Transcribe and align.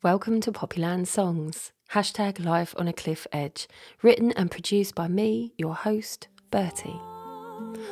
Welcome 0.00 0.40
to 0.42 0.52
Poppyland 0.52 1.08
Songs, 1.08 1.72
hashtag 1.90 2.44
Life 2.44 2.72
on 2.78 2.86
a 2.86 2.92
Cliff 2.92 3.26
Edge, 3.32 3.66
written 4.00 4.30
and 4.36 4.48
produced 4.48 4.94
by 4.94 5.08
me, 5.08 5.54
your 5.58 5.74
host, 5.74 6.28
Bertie. 6.52 7.00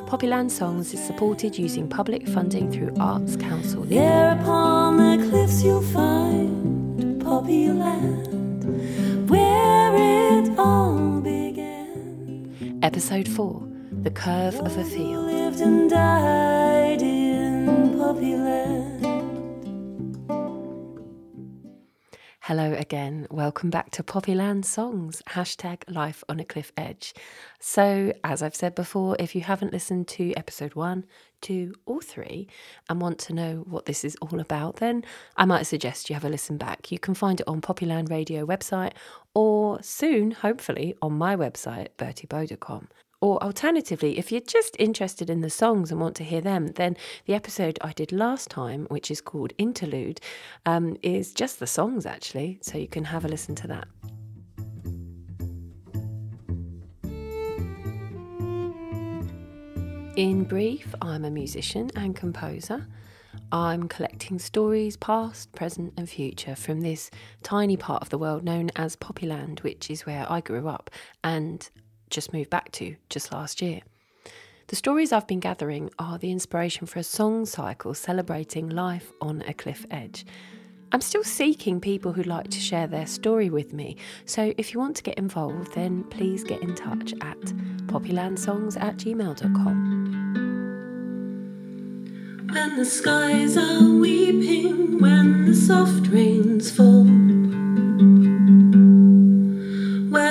Poppyland 0.07 0.53
Songs 0.53 0.95
is 0.95 1.05
supported 1.05 1.59
using 1.59 1.89
public 1.89 2.29
funding 2.29 2.71
through 2.71 2.95
Arts 3.01 3.35
Council. 3.35 3.83
There 3.83 4.39
upon 4.39 4.99
the 4.99 5.29
cliffs 5.29 5.65
you'll 5.65 5.83
find 5.83 7.21
Poppyland, 7.21 9.29
where 9.29 9.97
it 9.97 10.57
all 10.57 11.21
began. 11.21 12.79
Episode 12.85 13.27
4 13.27 13.69
The 14.03 14.13
Curve 14.13 14.55
of 14.61 14.79
a 14.79 14.85
Field. 14.85 15.27
Hello 22.47 22.75
again. 22.75 23.27
Welcome 23.29 23.71
back 23.71 23.91
to 23.91 24.05
Poppyland 24.05 24.65
Songs, 24.65 25.21
hashtag 25.31 25.83
Life 25.93 26.23
on 26.29 26.39
a 26.39 26.45
Cliff 26.45 26.71
Edge. 26.77 27.13
So, 27.59 28.13
as 28.23 28.41
I've 28.41 28.55
said 28.55 28.77
before, 28.77 29.17
if 29.19 29.35
you 29.35 29.41
haven't 29.41 29.73
listened 29.73 30.07
to 30.07 30.33
episode 30.35 30.77
one, 30.77 31.07
two, 31.41 31.75
or 31.87 32.01
three 32.01 32.47
and 32.89 33.01
want 33.01 33.19
to 33.19 33.33
know 33.35 33.65
what 33.67 33.87
this 33.87 34.05
is 34.05 34.17
all 34.23 34.39
about, 34.39 34.77
then 34.77 35.05
I 35.37 35.45
might 35.45 35.65
suggest 35.65 36.09
you 36.09 36.15
have 36.15 36.25
a 36.25 36.29
listen 36.29 36.57
back. 36.57 36.93
You 36.93 37.01
can 37.01 37.15
find 37.15 37.41
it 37.41 37.49
on 37.49 37.61
Poppyland 37.61 38.11
Radio 38.11 38.47
website 38.47 38.93
or 39.35 39.83
soon, 39.83 40.31
hopefully, 40.31 40.95
on 41.03 41.15
my 41.15 41.35
website, 41.35 41.89
bertiebow.com. 41.99 42.87
Or 43.21 43.43
alternatively, 43.43 44.19
if 44.19 44.31
you're 44.31 44.43
just 44.43 44.77
interested 44.79 45.31
in 45.31 45.41
the 45.41 45.49
songs 45.49 45.91
and 45.91 46.01
want 46.01 46.17
to 46.17 46.25
hear 46.25 46.43
them, 46.43 46.69
then 46.69 46.97
the 47.25 47.35
episode 47.35 47.79
I 47.81 47.93
did 47.93 48.13
last 48.13 48.51
time, 48.51 48.87
which 48.91 49.11
is 49.11 49.23
called 49.23 49.55
Interlude, 49.57 50.21
um, 50.67 50.97
is 51.03 51.33
just 51.33 51.59
the 51.59 51.67
songs 51.67 52.05
actually. 52.05 52.59
So 52.61 52.77
you 52.77 52.89
can 52.89 53.05
have 53.05 53.25
a 53.25 53.29
listen 53.29 53.55
to 53.57 53.69
that. 53.69 53.89
In 60.17 60.45
brief, 60.45 60.95
I'm 61.03 61.25
a 61.25 61.31
musician 61.31 61.91
and 61.95 62.17
composer. 62.17 62.87
I'm 63.53 63.87
collecting 63.87 64.39
stories, 64.39 64.97
past, 64.97 65.53
present, 65.53 65.93
and 65.97 66.09
future, 66.09 66.57
from 66.57 66.81
this 66.81 67.11
tiny 67.43 67.77
part 67.77 68.03
of 68.03 68.09
the 68.09 68.19
world 68.19 68.43
known 68.43 68.71
as 68.77 68.97
Poppyland, 68.97 69.61
which 69.61 69.91
is 69.91 70.05
where 70.05 70.27
I 70.31 70.41
grew 70.41 70.69
up 70.69 70.91
and 71.23 71.69
just 72.11 72.33
moved 72.33 72.51
back 72.51 72.73
to 72.73 72.97
just 73.09 73.33
last 73.33 73.61
year. 73.63 73.81
The 74.69 74.77
stories 74.77 75.13
I've 75.13 75.29
been 75.29 75.41
gathering 75.41 75.91
are 75.99 76.19
the 76.19 76.33
inspiration 76.33 76.87
for 76.87 76.99
a 76.99 77.05
song 77.05 77.47
cycle 77.47 77.95
celebrating 77.95 78.69
life 78.69 79.13
on 79.21 79.43
a 79.47 79.55
cliff 79.55 79.87
edge. 79.91 80.27
I'm 80.93 81.01
still 81.01 81.25
seeking 81.25 81.81
people 81.81 82.13
who'd 82.13 82.27
like 82.27 82.49
to 82.51 82.61
share 82.61 82.87
their 82.87 83.07
story 83.07 83.51
with 83.51 83.73
me, 83.73 83.97
so 84.25 84.53
if 84.57 84.73
you 84.73 84.81
want 84.81 84.97
to 84.97 85.03
get 85.03 85.19
involved, 85.19 85.75
then 85.75 86.05
please 86.05 86.43
get 86.43 86.63
in 86.63 86.75
touch 86.75 87.13
at 87.21 87.41
poppylandsongs 87.87 88.81
at 88.81 88.97
gmail.com. 88.97 89.97
When 92.53 92.77
the 92.77 92.85
skies 92.85 93.57
are 93.57 93.83
weeping, 93.83 95.01
when 95.01 95.47
the 95.47 95.55
soft 95.55 96.09
rains 96.09 96.71
fall, 96.71 97.05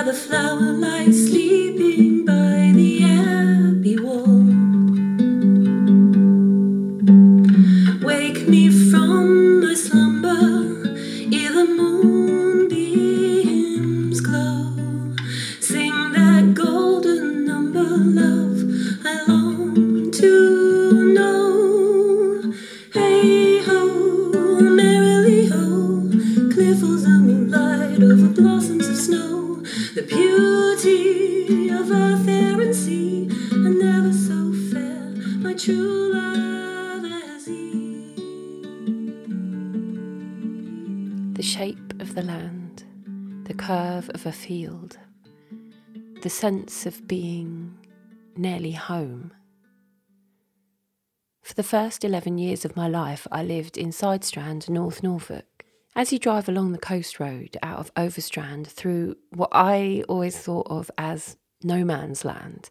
the 0.05 0.13
flower 0.13 0.71
lies 0.71 1.29
sleeping 1.29 2.14
field, 44.45 44.99
the 46.21 46.29
sense 46.29 46.85
of 46.85 47.07
being 47.07 47.75
nearly 48.35 48.73
home. 48.73 49.33
For 51.41 51.55
the 51.55 51.63
first 51.63 52.03
11 52.03 52.37
years 52.37 52.63
of 52.63 52.75
my 52.75 52.87
life, 52.87 53.25
I 53.31 53.41
lived 53.43 53.75
in 53.75 53.89
Sidestrand, 53.89 54.69
North 54.69 55.01
Norfolk. 55.01 55.65
As 55.95 56.13
you 56.13 56.19
drive 56.19 56.47
along 56.47 56.73
the 56.73 56.77
coast 56.77 57.19
road 57.19 57.57
out 57.63 57.79
of 57.79 57.91
Overstrand 57.95 58.67
through 58.67 59.15
what 59.31 59.49
I 59.51 60.03
always 60.07 60.37
thought 60.37 60.67
of 60.69 60.91
as 60.95 61.37
no 61.63 61.83
man's 61.83 62.23
land, 62.23 62.69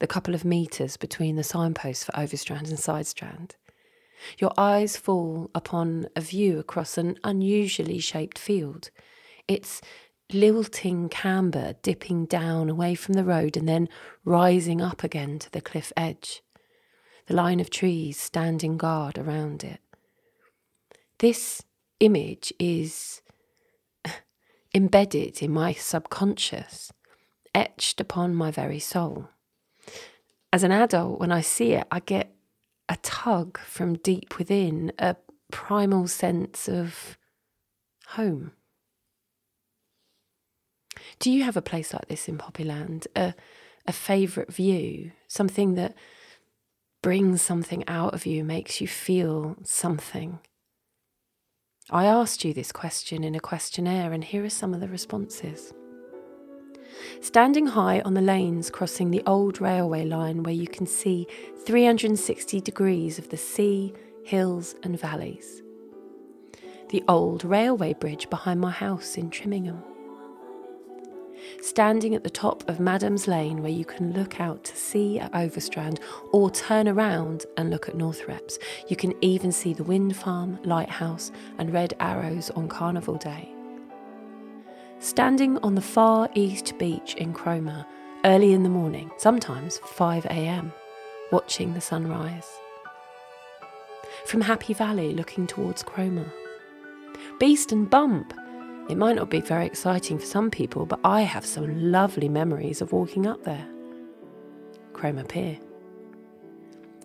the 0.00 0.06
couple 0.06 0.34
of 0.34 0.44
metres 0.44 0.98
between 0.98 1.36
the 1.36 1.42
signposts 1.42 2.04
for 2.04 2.12
Overstrand 2.12 2.68
and 2.68 2.76
Sidestrand, 2.78 3.52
your 4.38 4.52
eyes 4.58 4.98
fall 4.98 5.50
upon 5.54 6.06
a 6.14 6.20
view 6.20 6.58
across 6.58 6.98
an 6.98 7.16
unusually 7.24 7.98
shaped 7.98 8.38
field. 8.38 8.90
It's 9.48 9.80
lilting 10.34 11.08
camber 11.08 11.74
dipping 11.82 12.26
down 12.26 12.68
away 12.68 12.94
from 12.94 13.14
the 13.14 13.24
road 13.24 13.56
and 13.56 13.68
then 13.68 13.88
rising 14.24 14.82
up 14.82 15.02
again 15.04 15.38
to 15.38 15.50
the 15.50 15.60
cliff 15.60 15.92
edge, 15.96 16.42
the 17.26 17.34
line 17.34 17.60
of 17.60 17.70
trees 17.70 18.18
standing 18.18 18.76
guard 18.76 19.16
around 19.16 19.64
it. 19.64 19.80
This 21.18 21.62
image 22.00 22.52
is 22.58 23.22
embedded 24.74 25.42
in 25.42 25.52
my 25.52 25.72
subconscious, 25.72 26.92
etched 27.54 28.00
upon 28.00 28.34
my 28.34 28.50
very 28.50 28.80
soul. 28.80 29.28
As 30.52 30.62
an 30.62 30.72
adult, 30.72 31.18
when 31.18 31.32
I 31.32 31.40
see 31.40 31.72
it, 31.72 31.86
I 31.90 32.00
get 32.00 32.34
a 32.88 32.96
tug 33.02 33.58
from 33.58 33.94
deep 33.94 34.38
within, 34.38 34.92
a 34.98 35.16
primal 35.50 36.06
sense 36.08 36.68
of 36.68 37.16
home. 38.08 38.52
Do 41.18 41.30
you 41.30 41.44
have 41.44 41.56
a 41.56 41.62
place 41.62 41.92
like 41.92 42.08
this 42.08 42.28
in 42.28 42.38
Poppyland? 42.38 43.06
A, 43.16 43.34
a 43.86 43.92
favourite 43.92 44.52
view? 44.52 45.12
Something 45.28 45.74
that 45.74 45.94
brings 47.02 47.42
something 47.42 47.84
out 47.86 48.14
of 48.14 48.24
you, 48.24 48.44
makes 48.44 48.80
you 48.80 48.88
feel 48.88 49.56
something? 49.62 50.38
I 51.90 52.06
asked 52.06 52.44
you 52.44 52.54
this 52.54 52.72
question 52.72 53.22
in 53.22 53.34
a 53.34 53.40
questionnaire, 53.40 54.12
and 54.12 54.24
here 54.24 54.42
are 54.42 54.50
some 54.50 54.72
of 54.72 54.80
the 54.80 54.88
responses. 54.88 55.74
Standing 57.20 57.66
high 57.66 58.00
on 58.00 58.14
the 58.14 58.22
lanes 58.22 58.70
crossing 58.70 59.10
the 59.10 59.22
old 59.26 59.60
railway 59.60 60.06
line 60.06 60.42
where 60.42 60.54
you 60.54 60.66
can 60.66 60.86
see 60.86 61.26
360 61.66 62.60
degrees 62.62 63.18
of 63.18 63.28
the 63.28 63.36
sea, 63.36 63.92
hills, 64.24 64.74
and 64.82 64.98
valleys. 64.98 65.62
The 66.88 67.04
old 67.08 67.44
railway 67.44 67.94
bridge 67.94 68.30
behind 68.30 68.60
my 68.60 68.70
house 68.70 69.16
in 69.16 69.30
Trimingham. 69.30 69.82
Standing 71.62 72.14
at 72.14 72.24
the 72.24 72.30
top 72.30 72.68
of 72.68 72.80
Madam's 72.80 73.26
Lane 73.26 73.62
where 73.62 73.70
you 73.70 73.84
can 73.84 74.12
look 74.12 74.40
out 74.40 74.64
to 74.64 74.76
sea 74.76 75.18
at 75.18 75.32
Overstrand 75.32 76.00
or 76.32 76.50
turn 76.50 76.88
around 76.88 77.46
and 77.56 77.70
look 77.70 77.88
at 77.88 77.96
Northrepps. 77.96 78.58
You 78.88 78.96
can 78.96 79.14
even 79.22 79.52
see 79.52 79.72
the 79.72 79.84
wind 79.84 80.16
farm, 80.16 80.58
lighthouse, 80.64 81.30
and 81.58 81.72
red 81.72 81.94
arrows 82.00 82.50
on 82.50 82.68
Carnival 82.68 83.16
Day 83.16 83.54
standing 85.04 85.58
on 85.58 85.74
the 85.74 85.82
far 85.82 86.30
east 86.34 86.78
beach 86.78 87.14
in 87.16 87.34
Cromer 87.34 87.84
early 88.24 88.54
in 88.54 88.62
the 88.62 88.70
morning, 88.70 89.10
sometimes 89.18 89.78
5 89.84 90.24
am, 90.26 90.72
watching 91.30 91.74
the 91.74 91.80
sunrise. 91.80 92.48
From 94.24 94.40
Happy 94.40 94.72
Valley 94.72 95.12
looking 95.12 95.46
towards 95.46 95.82
Cromer. 95.82 96.32
Beeston 97.38 97.84
Bump. 97.84 98.32
It 98.88 98.98
might 98.98 99.16
not 99.16 99.30
be 99.30 99.40
very 99.40 99.64
exciting 99.64 100.18
for 100.18 100.26
some 100.26 100.50
people, 100.50 100.84
but 100.84 101.00
I 101.04 101.22
have 101.22 101.46
some 101.46 101.90
lovely 101.90 102.28
memories 102.28 102.82
of 102.82 102.92
walking 102.92 103.26
up 103.26 103.42
there. 103.44 103.66
Cromer 104.92 105.24
Pier. 105.24 105.58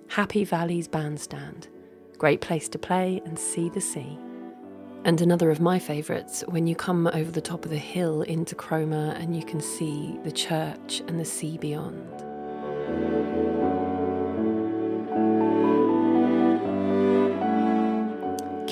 Happy 0.09 0.43
Valley's 0.43 0.87
bandstand. 0.87 1.69
Great 2.17 2.41
place 2.41 2.67
to 2.69 2.79
play 2.79 3.21
and 3.23 3.39
see 3.39 3.69
the 3.69 3.79
sea. 3.79 4.19
And 5.05 5.21
another 5.21 5.49
of 5.49 5.61
my 5.61 5.79
favourites, 5.79 6.43
when 6.49 6.67
you 6.67 6.75
come 6.75 7.07
over 7.07 7.31
the 7.31 7.39
top 7.39 7.63
of 7.63 7.71
the 7.71 7.77
hill 7.77 8.23
into 8.23 8.55
Cromer 8.55 9.13
and 9.17 9.33
you 9.33 9.45
can 9.45 9.61
see 9.61 10.19
the 10.25 10.31
church 10.31 11.01
and 11.07 11.17
the 11.17 11.23
sea 11.23 11.57
beyond. 11.57 13.48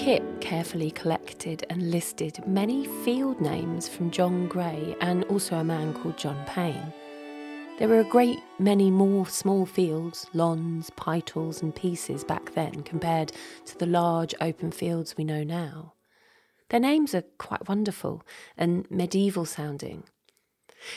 Kit 0.07 0.23
carefully 0.39 0.89
collected 0.91 1.65
and 1.69 1.91
listed 1.91 2.39
many 2.47 2.85
field 3.03 3.41
names 3.41 3.89
from 3.89 4.09
John 4.09 4.47
Gray 4.47 4.95
and 5.01 5.25
also 5.25 5.57
a 5.57 5.65
man 5.65 5.93
called 5.93 6.17
John 6.17 6.41
Payne. 6.45 6.93
There 7.77 7.89
were 7.89 7.99
a 7.99 8.05
great 8.05 8.39
many 8.57 8.89
more 8.89 9.27
small 9.27 9.65
fields, 9.65 10.25
lawns, 10.33 10.89
pytles, 10.91 11.61
and 11.61 11.75
pieces 11.75 12.23
back 12.23 12.53
then 12.53 12.83
compared 12.83 13.33
to 13.65 13.77
the 13.77 13.85
large 13.85 14.33
open 14.39 14.71
fields 14.71 15.17
we 15.17 15.25
know 15.25 15.43
now. 15.43 15.91
Their 16.69 16.79
names 16.79 17.13
are 17.13 17.25
quite 17.37 17.67
wonderful 17.67 18.23
and 18.55 18.89
medieval 18.89 19.43
sounding. 19.43 20.05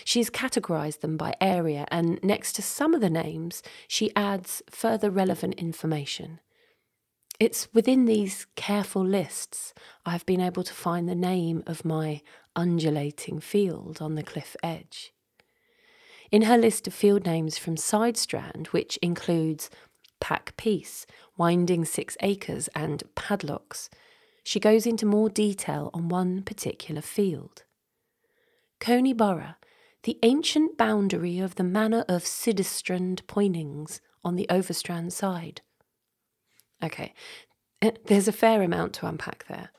She's 0.05 0.31
categorised 0.31 1.01
them 1.01 1.17
by 1.17 1.35
area, 1.41 1.85
and 1.91 2.23
next 2.23 2.53
to 2.53 2.63
some 2.63 2.95
of 2.95 3.01
the 3.01 3.11
names, 3.11 3.61
she 3.89 4.15
adds 4.15 4.63
further 4.71 5.11
relevant 5.11 5.55
information. 5.55 6.39
It's 7.41 7.73
within 7.73 8.05
these 8.05 8.47
careful 8.55 9.03
lists 9.03 9.73
I've 10.05 10.27
been 10.27 10.43
able 10.43 10.63
to 10.63 10.75
find 10.75 11.09
the 11.09 11.15
name 11.15 11.63
of 11.67 11.87
my 11.87 12.21
undulating 12.55 13.41
field 13.41 14.03
on 14.03 14.15
the 14.15 14.23
cliff 14.23 14.57
edge. 14.63 15.15
In 16.31 16.43
her 16.43 16.59
list 16.59 16.87
of 16.87 16.93
field 16.93 17.25
names 17.25 17.57
from 17.57 17.77
Sidestrand, 17.77 18.67
which 18.69 18.99
includes 18.99 19.71
Pack 20.21 20.55
Piece, 20.59 21.07
Winding 21.39 21.87
Six 21.87 22.15
Acres, 22.21 22.69
and 22.75 23.03
Padlocks, 23.15 23.89
she 24.45 24.61
goes 24.61 24.85
into 24.85 25.07
more 25.07 25.31
detail 25.31 25.89
on 25.95 26.11
one 26.11 26.43
particular 26.43 27.01
field. 27.01 27.63
Coney 28.81 29.15
Borough, 29.15 29.55
the 30.03 30.19
ancient 30.23 30.77
boundary 30.77 31.39
of 31.39 31.55
the 31.55 31.65
manor 31.65 32.05
of 32.07 32.25
Sidestrand 32.25 33.27
Poynings 33.27 34.03
on 34.23 34.37
the 34.37 34.47
Overstrand 34.51 35.13
side. 35.15 35.63
Okay, 36.83 37.15
eh, 37.83 37.93
there's 38.07 38.29
a 38.29 38.33
fair 38.33 38.63
amount 38.63 38.95
to 38.95 39.07
unpack 39.07 39.47
there. 39.49 39.71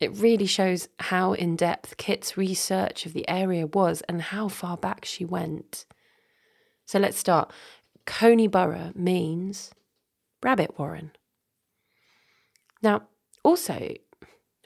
It 0.00 0.16
really 0.16 0.46
shows 0.46 0.88
how 1.00 1.32
in 1.32 1.56
depth 1.56 1.96
Kit's 1.96 2.36
research 2.36 3.04
of 3.04 3.12
the 3.12 3.28
area 3.28 3.66
was 3.66 4.02
and 4.02 4.22
how 4.22 4.48
far 4.48 4.76
back 4.76 5.04
she 5.04 5.24
went. 5.24 5.86
So 6.86 6.98
let's 6.98 7.18
start. 7.18 7.52
Coney 8.06 8.46
Borough 8.46 8.92
means 8.94 9.72
rabbit 10.42 10.78
warren. 10.78 11.12
Now, 12.80 13.08
also, 13.42 13.94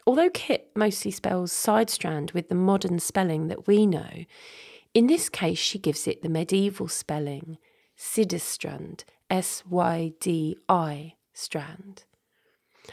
although 0.07 0.31
Kit 0.31 0.71
mostly 0.77 1.11
spells 1.11 1.53
Sidestrand 1.53 2.35
with 2.35 2.49
the 2.49 2.55
modern 2.55 2.99
spelling 2.99 3.49
that 3.49 3.67
we 3.67 3.87
know, 3.87 4.27
in 4.93 5.07
this 5.07 5.31
case 5.31 5.59
she 5.59 5.79
gives 5.79 6.07
it 6.07 6.23
the 6.23 6.29
medieval 6.29 6.89
spelling 6.89 7.57
Sydistrand, 7.97 9.05
S 9.31 9.63
Y 9.69 10.13
D 10.21 10.59
I 10.69 11.15
strand. 11.33 12.05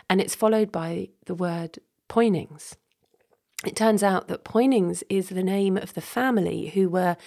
And 0.10 0.22
it's 0.22 0.36
followed 0.36 0.72
by 0.72 1.10
the 1.26 1.36
word 1.36 1.80
Poynings. 2.08 2.76
It 3.66 3.76
turns 3.76 4.04
out 4.04 4.28
that 4.28 4.44
Poynings 4.44 5.04
is 5.10 5.30
the 5.30 5.44
name 5.44 5.78
of 5.78 5.94
the 5.94 6.02
family 6.02 6.68
who 6.70 6.90
were 6.90 7.18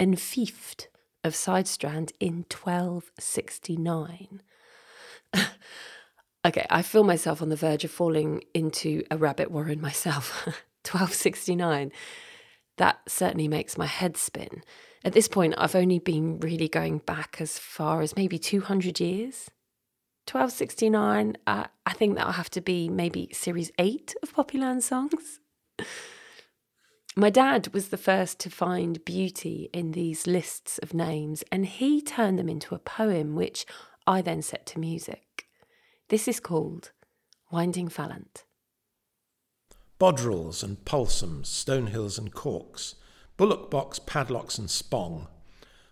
enfeoffed 0.00 0.86
of 1.22 1.34
Sidestrand 1.34 2.12
in 2.20 2.44
1269. 2.50 4.42
okay, 6.46 6.66
I 6.70 6.82
feel 6.82 7.04
myself 7.04 7.42
on 7.42 7.48
the 7.50 7.56
verge 7.56 7.84
of 7.84 7.90
falling 7.90 8.42
into 8.54 9.02
a 9.10 9.16
rabbit 9.16 9.50
warren 9.50 9.80
myself. 9.80 10.46
1269. 10.86 11.92
That 12.76 13.00
certainly 13.08 13.48
makes 13.48 13.76
my 13.76 13.86
head 13.86 14.16
spin. 14.16 14.62
At 15.04 15.12
this 15.12 15.28
point, 15.28 15.54
I've 15.58 15.74
only 15.74 15.98
been 15.98 16.38
really 16.40 16.68
going 16.68 16.98
back 16.98 17.36
as 17.40 17.58
far 17.58 18.02
as 18.02 18.16
maybe 18.16 18.38
200 18.38 19.00
years. 19.00 19.50
1269, 20.28 21.36
uh, 21.46 21.66
I 21.86 21.92
think 21.92 22.16
that'll 22.16 22.32
have 22.32 22.50
to 22.50 22.60
be 22.60 22.88
maybe 22.88 23.28
series 23.32 23.70
eight 23.78 24.14
of 24.22 24.34
Poppyland 24.34 24.82
songs. 24.82 25.38
My 27.16 27.30
dad 27.30 27.68
was 27.72 27.88
the 27.88 27.96
first 27.96 28.38
to 28.40 28.50
find 28.50 29.04
beauty 29.04 29.70
in 29.72 29.92
these 29.92 30.26
lists 30.26 30.78
of 30.78 30.92
names, 30.92 31.44
and 31.50 31.64
he 31.64 32.02
turned 32.02 32.38
them 32.38 32.48
into 32.48 32.74
a 32.74 32.80
poem, 32.80 33.34
which 33.36 33.64
I 34.06 34.20
then 34.20 34.42
set 34.42 34.66
to 34.66 34.80
music. 34.80 35.46
This 36.08 36.28
is 36.28 36.40
called 36.40 36.90
Winding 37.50 37.88
Fallant. 37.88 38.44
Bodrills 39.98 40.62
and 40.62 40.84
Pulsums, 40.84 41.46
Stonehills 41.46 42.18
and 42.18 42.34
Corks, 42.34 42.96
Bullock 43.36 43.70
Box, 43.70 43.98
Padlocks 43.98 44.58
and 44.58 44.68
Spong, 44.68 45.28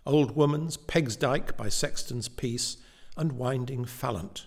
Old 0.05 0.35
Woman's, 0.35 0.77
Pegsdyke 0.77 1.57
by 1.57 1.69
Sexton's 1.69 2.27
Piece, 2.29 2.77
and 3.17 3.31
winding 3.33 3.85
Fallant. 3.85 4.45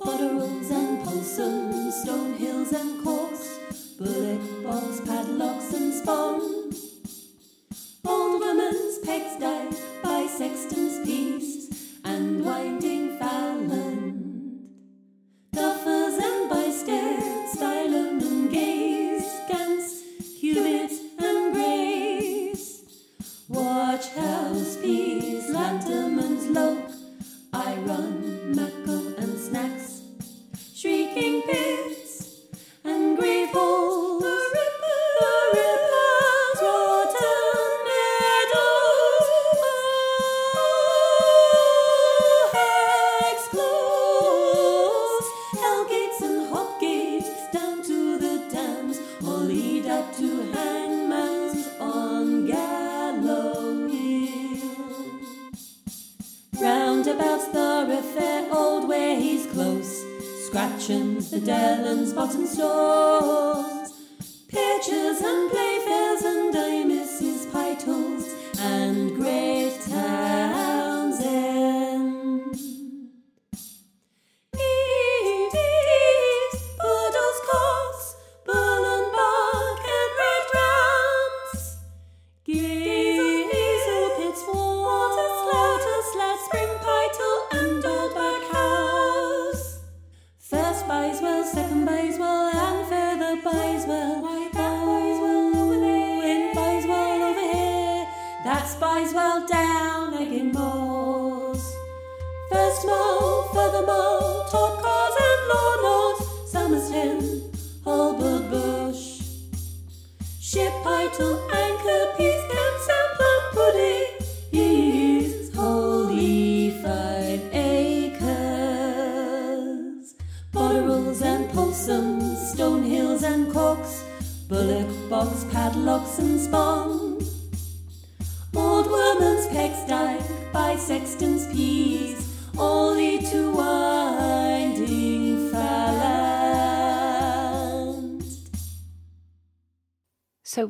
Botterels 0.00 0.70
and 0.70 1.06
Pulsums, 1.06 1.92
stone 1.92 2.34
hills 2.34 2.72
and 2.72 3.04
corks, 3.04 3.58
Bullock 3.98 4.64
Box, 4.64 5.00
padlocks 5.06 5.72
and 5.74 5.92
spong. 5.92 6.72
Old 8.04 8.40
woman's 8.40 8.98
Pegsdyke 9.04 10.02
by 10.02 10.26
Sexton's 10.26 11.06
Piece, 11.06 12.00
and 12.04 12.44
winding 12.44 13.18
Fallant. 13.18 14.66
Duffers 15.54 15.99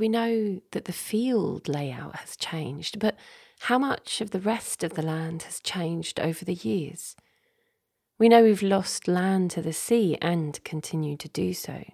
we 0.00 0.08
know 0.08 0.60
that 0.72 0.86
the 0.86 0.92
field 0.92 1.68
layout 1.68 2.16
has 2.16 2.34
changed, 2.34 2.98
but 2.98 3.16
how 3.60 3.78
much 3.78 4.22
of 4.22 4.30
the 4.30 4.40
rest 4.40 4.82
of 4.82 4.94
the 4.94 5.02
land 5.02 5.42
has 5.42 5.60
changed 5.60 6.18
over 6.18 6.42
the 6.44 6.54
years? 6.54 7.14
We 8.18 8.30
know 8.30 8.42
we've 8.42 8.62
lost 8.62 9.06
land 9.06 9.50
to 9.52 9.62
the 9.62 9.74
sea 9.74 10.16
and 10.22 10.62
continue 10.64 11.18
to 11.18 11.28
do 11.28 11.52
so. 11.52 11.84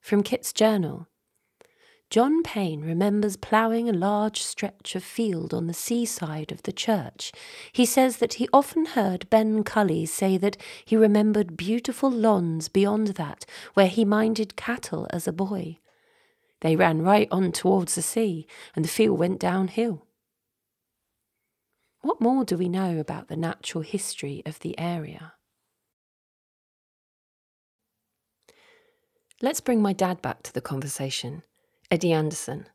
From 0.00 0.22
Kit's 0.22 0.54
journal, 0.54 1.06
John 2.08 2.42
Payne 2.42 2.80
remembers 2.80 3.36
ploughing 3.36 3.90
a 3.90 3.92
large 3.92 4.40
stretch 4.40 4.96
of 4.96 5.04
field 5.04 5.52
on 5.52 5.66
the 5.66 5.74
seaside 5.74 6.50
of 6.50 6.62
the 6.62 6.72
church. 6.72 7.30
He 7.70 7.84
says 7.84 8.16
that 8.16 8.34
he 8.34 8.48
often 8.50 8.86
heard 8.86 9.28
Ben 9.28 9.62
Cully 9.64 10.06
say 10.06 10.38
that 10.38 10.56
he 10.86 10.96
remembered 10.96 11.58
beautiful 11.58 12.10
lawns 12.10 12.70
beyond 12.70 13.08
that, 13.08 13.44
where 13.74 13.88
he 13.88 14.06
minded 14.06 14.56
cattle 14.56 15.06
as 15.10 15.28
a 15.28 15.32
boy. 15.32 15.76
They 16.60 16.76
ran 16.76 17.02
right 17.02 17.28
on 17.30 17.52
towards 17.52 17.94
the 17.94 18.02
sea, 18.02 18.46
and 18.74 18.84
the 18.84 18.88
field 18.88 19.18
went 19.18 19.38
downhill. 19.38 20.06
What 22.00 22.20
more 22.20 22.44
do 22.44 22.56
we 22.56 22.68
know 22.68 22.98
about 22.98 23.28
the 23.28 23.36
natural 23.36 23.82
history 23.82 24.42
of 24.46 24.58
the 24.60 24.78
area? 24.78 25.34
Let's 29.40 29.60
bring 29.60 29.80
my 29.80 29.92
dad 29.92 30.20
back 30.20 30.42
to 30.44 30.52
the 30.52 30.60
conversation. 30.60 31.42
Eddie 31.90 32.12
Anderson. 32.12 32.66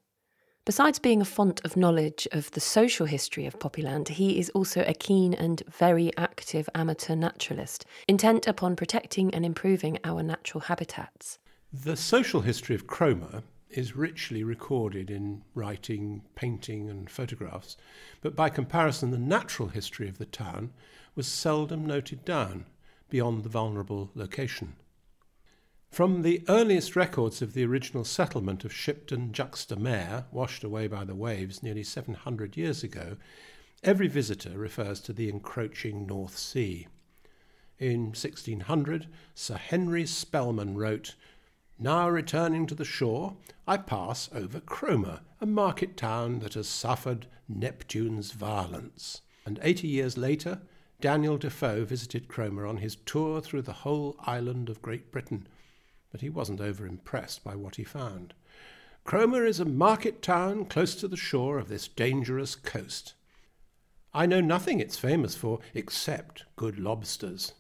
Besides 0.66 0.98
being 0.98 1.20
a 1.20 1.26
font 1.26 1.60
of 1.66 1.76
knowledge 1.76 2.26
of 2.32 2.50
the 2.52 2.62
social 2.62 3.06
history 3.06 3.46
of 3.46 3.60
Poppyland, 3.60 4.08
he 4.08 4.40
is 4.40 4.50
also 4.52 4.84
a 4.88 4.94
keen 4.94 5.34
and 5.34 5.62
very 5.70 6.16
active 6.16 6.70
amateur 6.74 7.16
naturalist, 7.16 7.86
intent 8.08 8.48
upon 8.48 8.78
protecting 8.78 9.34
and 9.36 9.46
improving 9.46 10.00
our 10.06 10.24
natural 10.24 10.62
habitats. 10.62 11.38
The 11.74 11.98
social 11.98 12.40
history 12.40 12.76
of 12.76 12.88
Cromer 12.88 13.44
is 13.78 13.96
richly 13.96 14.44
recorded 14.44 15.10
in 15.10 15.44
writing, 15.54 16.24
painting, 16.36 16.90
and 16.90 17.10
photographs, 17.10 17.78
but 18.22 18.36
by 18.36 18.50
comparison, 18.50 19.12
the 19.12 19.18
natural 19.18 19.70
history 19.70 20.08
of 20.08 20.18
the 20.18 20.26
town 20.26 20.72
was 21.16 21.28
seldom 21.28 21.86
noted 21.86 22.26
down 22.26 22.66
beyond 23.10 23.44
the 23.44 23.50
vulnerable 23.50 24.12
location. 24.16 24.74
From 25.92 26.24
the 26.24 26.44
earliest 26.50 26.96
records 26.96 27.44
of 27.44 27.54
the 27.54 27.64
original 27.64 28.04
settlement 28.04 28.66
of 28.66 28.74
Shipden 28.74 29.32
juxta 29.32 29.76
Mare, 29.76 30.26
washed 30.32 30.64
away 30.64 30.88
by 30.88 31.04
the 31.04 31.14
waves 31.14 31.62
nearly 31.62 31.84
700 31.84 32.58
years 32.58 32.84
ago, 32.84 33.18
every 33.84 34.08
visitor 34.08 34.58
refers 34.58 35.00
to 35.02 35.14
the 35.14 35.30
encroaching 35.30 36.08
North 36.08 36.36
Sea. 36.36 36.88
In 37.78 38.06
1600, 38.06 39.08
Sir 39.36 39.58
Henry 39.58 40.08
Spelman 40.08 40.76
wrote, 40.76 41.14
Now 41.80 42.10
returning 42.10 42.68
to 42.68 42.76
the 42.76 42.86
shore, 42.86 43.36
I 43.68 43.78
pass 43.78 44.30
over 44.34 44.60
Cromer, 44.60 45.22
a 45.42 45.46
market 45.46 45.98
town 45.98 46.40
that 46.40 46.54
has 46.54 46.68
suffered 46.68 47.28
Neptune's 47.48 48.32
violence. 48.32 49.22
And 49.46 49.60
eighty 49.62 49.88
years 49.88 50.18
later, 50.18 50.62
Daniel 51.02 51.38
Defoe 51.38 51.86
visited 51.86 52.28
Cromer 52.28 52.66
on 52.66 52.78
his 52.78 52.96
tour 52.96 53.42
through 53.42 53.64
the 53.64 53.74
whole 53.74 54.16
island 54.26 54.70
of 54.70 54.82
Great 54.82 55.12
Britain 55.12 55.48
but 56.14 56.22
he 56.22 56.30
wasn't 56.30 56.62
over 56.62 56.86
impressed 56.86 57.44
by 57.44 57.56
what 57.56 57.76
he 57.76 57.84
found. 57.84 58.36
Cromer 59.04 59.46
is 59.46 59.60
a 59.60 59.66
market 59.66 60.22
town 60.22 60.64
close 60.64 60.94
to 60.96 61.08
the 61.08 61.18
shore 61.18 61.58
of 61.58 61.68
this 61.68 61.88
dangerous 61.88 62.56
coast. 62.56 63.16
I 64.14 64.28
know 64.28 64.40
nothing 64.40 64.80
it's 64.80 64.96
famous 64.96 65.36
for 65.36 65.60
except 65.74 66.46
good 66.56 66.78
lobsters. 66.78 67.54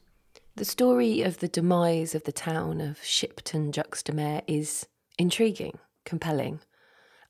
The 0.55 0.65
story 0.65 1.23
of 1.23 1.39
the 1.39 1.47
demise 1.47 2.13
of 2.13 2.25
the 2.25 2.31
town 2.31 2.79
of 2.79 2.99
Shipden 3.01 3.71
juxta 3.71 4.13
Mare 4.13 4.43
is 4.45 4.85
intriguing, 5.17 5.79
compelling. 6.05 6.59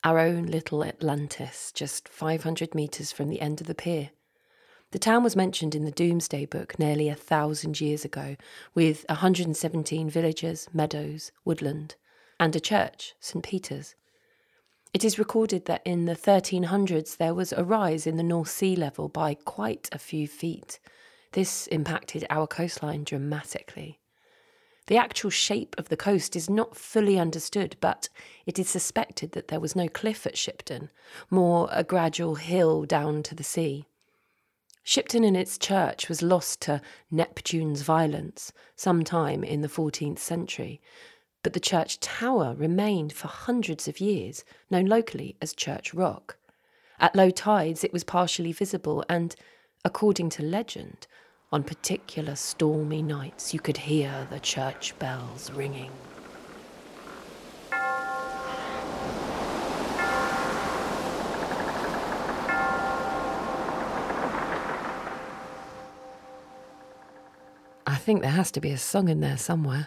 Our 0.04 0.18
own 0.18 0.44
little 0.44 0.84
Atlantis, 0.84 1.72
just 1.72 2.06
500 2.06 2.74
metres 2.74 3.12
from 3.12 3.30
the 3.30 3.40
end 3.40 3.62
of 3.62 3.66
the 3.66 3.74
pier. 3.74 4.10
The 4.90 4.98
town 4.98 5.22
was 5.22 5.36
mentioned 5.36 5.74
in 5.74 5.86
the 5.86 5.90
Domesday 5.90 6.44
Book 6.44 6.78
nearly 6.78 7.08
a 7.08 7.14
thousand 7.14 7.80
years 7.80 8.04
ago, 8.04 8.36
with 8.74 9.06
117 9.08 10.10
villages, 10.10 10.68
meadows, 10.74 11.32
woodland, 11.46 11.94
and 12.38 12.54
a 12.54 12.60
church, 12.60 13.14
St. 13.20 13.42
Peter's. 13.42 13.94
It 14.92 15.02
is 15.02 15.18
recorded 15.18 15.64
that 15.64 15.80
in 15.86 16.04
the 16.04 16.14
1300s 16.14 17.16
there 17.16 17.32
was 17.32 17.54
a 17.54 17.64
rise 17.64 18.06
in 18.06 18.18
the 18.18 18.22
North 18.22 18.50
Sea 18.50 18.76
level 18.76 19.08
by 19.08 19.32
quite 19.32 19.88
a 19.92 19.98
few 19.98 20.28
feet. 20.28 20.78
This 21.34 21.66
impacted 21.66 22.24
our 22.30 22.46
coastline 22.46 23.02
dramatically. 23.02 23.98
The 24.86 24.96
actual 24.96 25.30
shape 25.30 25.74
of 25.76 25.88
the 25.88 25.96
coast 25.96 26.36
is 26.36 26.48
not 26.48 26.76
fully 26.76 27.18
understood, 27.18 27.76
but 27.80 28.08
it 28.46 28.56
is 28.56 28.68
suspected 28.68 29.32
that 29.32 29.48
there 29.48 29.58
was 29.58 29.74
no 29.74 29.88
cliff 29.88 30.28
at 30.28 30.36
Shipden, 30.36 30.90
more 31.30 31.68
a 31.72 31.82
gradual 31.82 32.36
hill 32.36 32.84
down 32.84 33.24
to 33.24 33.34
the 33.34 33.42
sea. 33.42 33.84
Shipden 34.84 35.24
and 35.24 35.36
its 35.36 35.58
church 35.58 36.08
was 36.08 36.22
lost 36.22 36.60
to 36.62 36.80
Neptune's 37.10 37.82
violence 37.82 38.52
sometime 38.76 39.42
in 39.42 39.60
the 39.60 39.68
14th 39.68 40.20
century, 40.20 40.80
but 41.42 41.52
the 41.52 41.58
church 41.58 41.98
tower 41.98 42.54
remained 42.56 43.12
for 43.12 43.26
hundreds 43.26 43.88
of 43.88 44.00
years, 44.00 44.44
known 44.70 44.86
locally 44.86 45.34
as 45.42 45.52
Church 45.52 45.92
Rock. 45.92 46.36
At 47.00 47.16
low 47.16 47.30
tides, 47.30 47.82
it 47.82 47.92
was 47.92 48.04
partially 48.04 48.52
visible, 48.52 49.04
and, 49.08 49.34
according 49.84 50.30
to 50.30 50.44
legend, 50.44 51.08
on 51.54 51.62
particular 51.62 52.34
stormy 52.34 53.00
nights 53.00 53.54
you 53.54 53.60
could 53.60 53.76
hear 53.76 54.26
the 54.28 54.40
church 54.40 54.92
bells 54.98 55.52
ringing. 55.52 55.92
I 67.86 67.94
think 67.98 68.22
there 68.22 68.32
has 68.32 68.50
to 68.50 68.60
be 68.60 68.72
a 68.72 68.76
song 68.76 69.08
in 69.08 69.20
there 69.20 69.36
somewhere. 69.36 69.86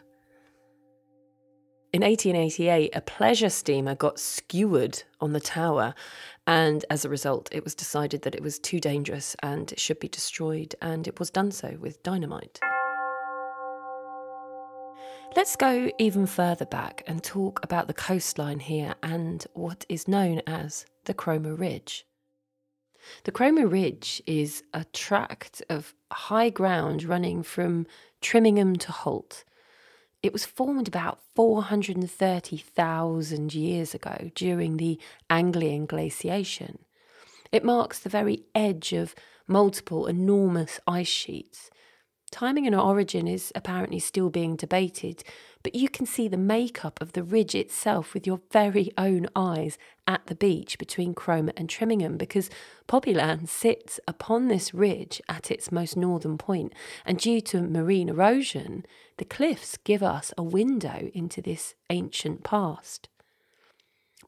In 1.98 2.04
1888, 2.04 2.96
a 2.96 3.02
pleasure 3.02 3.50
steamer 3.50 3.96
got 3.96 4.20
skewered 4.20 5.02
on 5.20 5.34
the 5.34 5.40
tower, 5.40 5.96
and 6.46 6.86
as 6.92 7.04
a 7.04 7.10
result, 7.10 7.50
it 7.52 7.64
was 7.64 7.74
decided 7.74 8.22
that 8.22 8.36
it 8.36 8.44
was 8.44 8.60
too 8.60 8.80
dangerous 8.80 9.36
and 9.42 9.72
it 9.72 9.80
should 9.80 10.00
be 10.00 10.08
destroyed, 10.08 10.76
and 10.80 11.08
it 11.08 11.20
was 11.20 11.32
done 11.32 11.50
so 11.50 11.76
with 11.80 12.04
dynamite. 12.04 12.60
Let's 15.36 15.56
go 15.56 15.90
even 15.98 16.28
further 16.28 16.68
back 16.68 17.02
and 17.08 17.24
talk 17.24 17.62
about 17.64 17.88
the 17.88 17.96
coastline 17.96 18.60
here 18.60 18.94
and 19.02 19.44
what 19.56 19.84
is 19.90 20.08
known 20.08 20.44
as 20.46 20.86
the 21.06 21.16
Cromer 21.16 21.56
Ridge. 21.56 22.06
The 23.24 23.32
Cromer 23.32 23.66
Ridge 23.66 24.22
is 24.28 24.62
a 24.72 24.86
tract 24.94 25.64
of 25.68 25.96
high 26.12 26.52
ground 26.52 27.06
running 27.06 27.42
from 27.42 27.88
Trimingham 28.22 28.78
to 28.82 28.92
Holt. 28.92 29.46
It 30.28 30.34
was 30.34 30.46
formed 30.46 30.90
about 30.90 31.20
430,000 31.36 33.56
years 33.56 33.96
ago 33.96 34.30
during 34.36 34.76
the 34.76 35.00
Anglian 35.30 35.86
glaciation. 35.86 36.80
It 37.54 37.64
marks 37.64 38.00
the 38.00 38.10
very 38.10 38.44
edge 38.54 38.92
of 38.92 39.16
multiple 39.48 40.06
enormous 40.06 40.82
ice 40.86 41.08
sheets. 41.08 41.70
Timing 42.38 42.68
and 42.68 42.76
origin 42.76 43.28
is 43.28 43.52
apparently 43.56 43.98
still 43.98 44.30
being 44.30 44.56
debated, 44.56 45.24
but 45.64 45.74
you 45.74 45.90
can 45.90 46.06
see 46.06 46.28
the 46.28 46.38
makeup 46.38 47.02
of 47.02 47.14
the 47.14 47.24
ridge 47.24 47.56
itself 47.56 48.14
with 48.14 48.28
your 48.28 48.42
very 48.52 48.92
own 48.96 49.26
eyes 49.36 49.80
at 50.06 50.28
the 50.28 50.36
beach 50.36 50.78
between 50.78 51.16
Cromer 51.16 51.54
and 51.58 51.68
Trimingham 51.68 52.16
because 52.16 52.52
Poppyland 52.88 53.50
sits 53.50 54.00
upon 54.08 54.50
this 54.50 54.72
ridge 54.72 55.20
at 55.28 55.50
its 55.50 55.72
most 55.72 55.98
northern 55.98 56.38
point, 56.38 56.74
and 57.08 57.18
due 57.18 57.42
to 57.42 57.60
marine 57.60 58.08
erosion, 58.08 58.86
the 59.18 59.26
cliffs 59.26 59.76
give 59.78 60.04
us 60.04 60.32
a 60.38 60.44
window 60.44 61.10
into 61.16 61.42
this 61.42 61.74
ancient 61.90 62.44
past. 62.44 63.10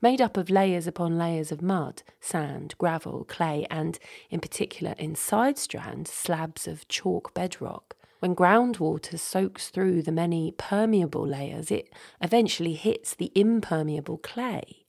Made 0.01 0.19
up 0.19 0.35
of 0.35 0.49
layers 0.49 0.87
upon 0.87 1.19
layers 1.19 1.51
of 1.51 1.61
mud, 1.61 2.01
sand, 2.19 2.73
gravel, 2.79 3.23
clay, 3.25 3.67
and, 3.69 3.99
in 4.31 4.39
particular 4.39 4.95
in 4.97 5.13
side 5.13 5.59
strands, 5.59 6.11
slabs 6.11 6.67
of 6.67 6.87
chalk 6.87 7.35
bedrock, 7.35 7.95
when 8.19 8.35
groundwater 8.35 9.17
soaks 9.17 9.69
through 9.69 10.01
the 10.01 10.11
many 10.11 10.51
permeable 10.57 11.25
layers, 11.25 11.71
it 11.71 11.91
eventually 12.21 12.73
hits 12.73 13.15
the 13.15 13.31
impermeable 13.33 14.17
clay. 14.17 14.85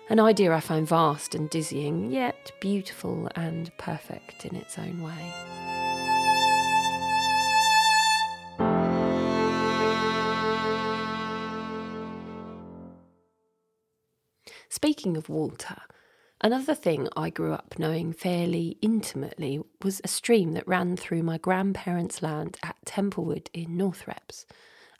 An 0.09 0.21
idea 0.21 0.53
I 0.53 0.61
find 0.61 0.87
vast 0.87 1.35
and 1.35 1.49
dizzying, 1.49 2.09
yet 2.09 2.53
beautiful 2.61 3.29
and 3.35 3.69
perfect 3.77 4.45
in 4.45 4.55
its 4.55 4.77
own 4.79 5.03
way. 5.03 5.33
Speaking 14.69 15.17
of 15.17 15.27
water, 15.27 15.75
another 16.41 16.75
thing 16.75 17.07
I 17.15 17.29
grew 17.29 17.53
up 17.53 17.75
knowing 17.77 18.13
fairly 18.13 18.77
intimately 18.81 19.61
was 19.83 20.01
a 20.03 20.07
stream 20.07 20.53
that 20.53 20.67
ran 20.67 20.97
through 20.97 21.23
my 21.23 21.37
grandparents' 21.37 22.21
land 22.21 22.57
at 22.63 22.75
Templewood 22.85 23.49
in 23.53 23.77
Northrepps. 23.77 24.45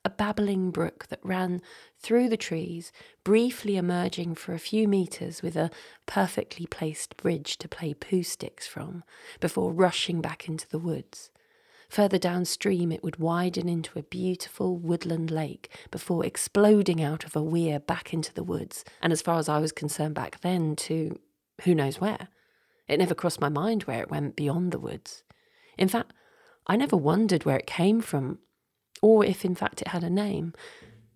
A 0.06 0.10
babbling 0.10 0.72
brook 0.72 1.08
that 1.10 1.20
ran 1.24 1.62
through 2.00 2.30
the 2.30 2.38
trees, 2.38 2.92
briefly 3.24 3.76
emerging 3.76 4.36
for 4.36 4.54
a 4.54 4.60
few 4.60 4.88
metres 4.88 5.42
with 5.42 5.58
a 5.58 5.72
perfectly 6.06 6.66
placed 6.66 7.18
bridge 7.18 7.58
to 7.58 7.68
play 7.68 7.94
poo 7.94 8.24
sticks 8.24 8.66
from, 8.66 9.04
before 9.40 9.74
rushing 9.74 10.22
back 10.22 10.48
into 10.48 10.68
the 10.70 10.80
woods. 10.80 11.30
Further 11.90 12.18
downstream, 12.18 12.92
it 12.92 13.04
would 13.04 13.18
widen 13.18 13.70
into 13.70 13.98
a 13.98 14.04
beautiful 14.04 14.78
woodland 14.78 15.32
lake 15.32 15.70
before 15.90 16.26
exploding 16.26 17.02
out 17.02 17.24
of 17.24 17.36
a 17.36 17.42
weir 17.42 17.80
back 17.80 18.14
into 18.14 18.34
the 18.34 18.44
woods, 18.44 18.84
and 19.02 19.14
as 19.14 19.22
far 19.22 19.40
as 19.40 19.48
I 19.48 19.60
was 19.60 19.72
concerned 19.72 20.16
back 20.16 20.42
then, 20.42 20.76
to 20.78 21.20
who 21.64 21.76
knows 21.76 22.00
where. 22.00 22.30
It 22.88 23.00
never 23.00 23.16
crossed 23.16 23.42
my 23.42 23.50
mind 23.50 23.84
where 23.84 24.02
it 24.02 24.12
went 24.12 24.36
beyond 24.36 24.72
the 24.72 24.80
woods. 24.80 25.24
In 25.78 25.88
fact, 25.88 26.14
I 26.66 26.76
never 26.76 26.98
wondered 26.98 27.46
where 27.46 27.58
it 27.58 27.68
came 27.68 28.02
from, 28.02 28.40
or 29.02 29.24
if 29.26 29.46
in 29.46 29.56
fact 29.56 29.82
it 29.82 29.90
had 29.90 30.04
a 30.04 30.10
name. 30.10 30.54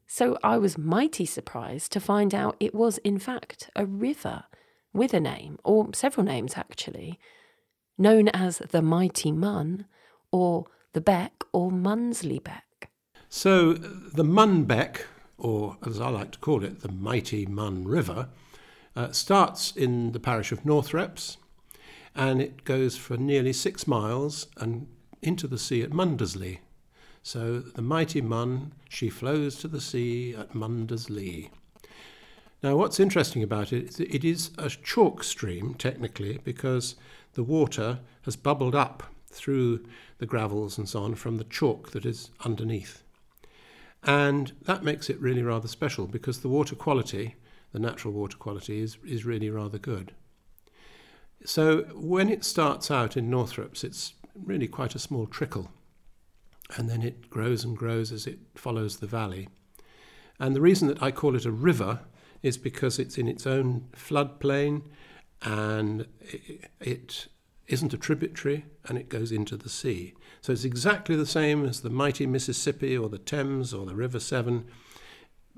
So 0.07 0.37
I 0.43 0.57
was 0.57 0.77
mighty 0.77 1.25
surprised 1.25 1.91
to 1.93 1.99
find 1.99 2.35
out 2.35 2.57
it 2.59 2.75
was 2.75 2.97
in 2.99 3.19
fact 3.19 3.69
a 3.75 3.85
river 3.85 4.43
with 4.93 5.13
a 5.13 5.19
name, 5.19 5.57
or 5.63 5.93
several 5.93 6.25
names 6.25 6.57
actually, 6.57 7.17
known 7.97 8.27
as 8.29 8.57
the 8.57 8.81
Mighty 8.81 9.31
Mun 9.31 9.85
or 10.31 10.65
the 10.93 11.01
Beck 11.01 11.43
or 11.53 11.71
Mundesley 11.71 12.43
Beck. 12.43 12.89
So 13.29 13.71
uh, 13.71 13.87
the 14.13 14.25
Mun 14.25 14.65
Beck, 14.65 15.05
or 15.37 15.77
as 15.85 16.01
I 16.01 16.09
like 16.09 16.31
to 16.31 16.39
call 16.39 16.63
it, 16.65 16.81
the 16.81 16.91
mighty 16.91 17.45
Mun 17.45 17.85
River, 17.85 18.27
uh, 18.95 19.11
starts 19.11 19.71
in 19.75 20.11
the 20.11 20.19
parish 20.19 20.51
of 20.51 20.63
Northrepps 20.63 21.37
and 22.15 22.41
it 22.41 22.63
goes 22.63 22.97
for 22.97 23.17
nearly 23.17 23.53
six 23.53 23.87
miles 23.87 24.47
and 24.57 24.87
into 25.21 25.47
the 25.47 25.57
sea 25.57 25.81
at 25.81 25.91
Mundesley. 25.91 26.59
So 27.23 27.59
the 27.59 27.81
mighty 27.81 28.21
Mun, 28.21 28.73
she 28.89 29.09
flows 29.09 29.57
to 29.57 29.67
the 29.67 29.81
sea 29.81 30.35
at 30.35 30.53
Mundesley. 30.53 31.49
Now, 32.63 32.75
what's 32.75 32.99
interesting 32.99 33.41
about 33.41 33.73
it 33.73 33.89
is 33.89 33.95
that 33.97 34.13
it 34.13 34.23
is 34.23 34.51
a 34.57 34.69
chalk 34.69 35.23
stream, 35.23 35.73
technically, 35.75 36.39
because 36.43 36.95
the 37.33 37.43
water 37.43 37.99
has 38.23 38.35
bubbled 38.35 38.75
up 38.75 39.03
through 39.27 39.83
the 40.17 40.25
gravels 40.25 40.77
and 40.77 40.87
so 40.87 41.03
on 41.03 41.15
from 41.15 41.37
the 41.37 41.43
chalk 41.45 41.91
that 41.91 42.05
is 42.05 42.29
underneath. 42.45 43.03
And 44.03 44.51
that 44.63 44.83
makes 44.83 45.09
it 45.09 45.19
really 45.19 45.43
rather 45.43 45.67
special 45.67 46.07
because 46.07 46.39
the 46.39 46.49
water 46.49 46.75
quality, 46.75 47.35
the 47.71 47.79
natural 47.79 48.13
water 48.13 48.37
quality, 48.37 48.79
is, 48.81 48.97
is 49.05 49.25
really 49.25 49.49
rather 49.49 49.77
good. 49.77 50.13
So 51.45 51.83
when 51.93 52.29
it 52.29 52.45
starts 52.45 52.91
out 52.91 53.17
in 53.17 53.29
Northrepps, 53.29 53.83
it's 53.83 54.13
really 54.35 54.67
quite 54.67 54.95
a 54.95 54.99
small 54.99 55.25
trickle. 55.25 55.71
And 56.77 56.89
then 56.89 57.01
it 57.01 57.29
grows 57.29 57.63
and 57.63 57.75
grows 57.75 58.11
as 58.11 58.27
it 58.27 58.39
follows 58.55 58.97
the 58.97 59.07
valley. 59.07 59.49
And 60.39 60.55
the 60.55 60.61
reason 60.61 60.87
that 60.87 61.01
I 61.01 61.11
call 61.11 61.35
it 61.35 61.45
a 61.45 61.51
river 61.51 62.01
is 62.41 62.57
because 62.57 62.97
it's 62.97 63.17
in 63.17 63.27
its 63.27 63.45
own 63.45 63.87
floodplain 63.93 64.83
and 65.41 66.07
it, 66.79 67.27
isn't 67.67 67.93
a 67.93 67.97
tributary 67.97 68.65
and 68.89 68.97
it 68.97 69.07
goes 69.07 69.31
into 69.31 69.55
the 69.55 69.69
sea. 69.69 70.13
So 70.41 70.51
it's 70.51 70.65
exactly 70.65 71.15
the 71.15 71.25
same 71.25 71.65
as 71.65 71.81
the 71.81 71.89
mighty 71.89 72.25
Mississippi 72.25 72.97
or 72.97 73.07
the 73.07 73.17
Thames 73.17 73.73
or 73.73 73.85
the 73.85 73.95
River 73.95 74.19
Severn, 74.19 74.65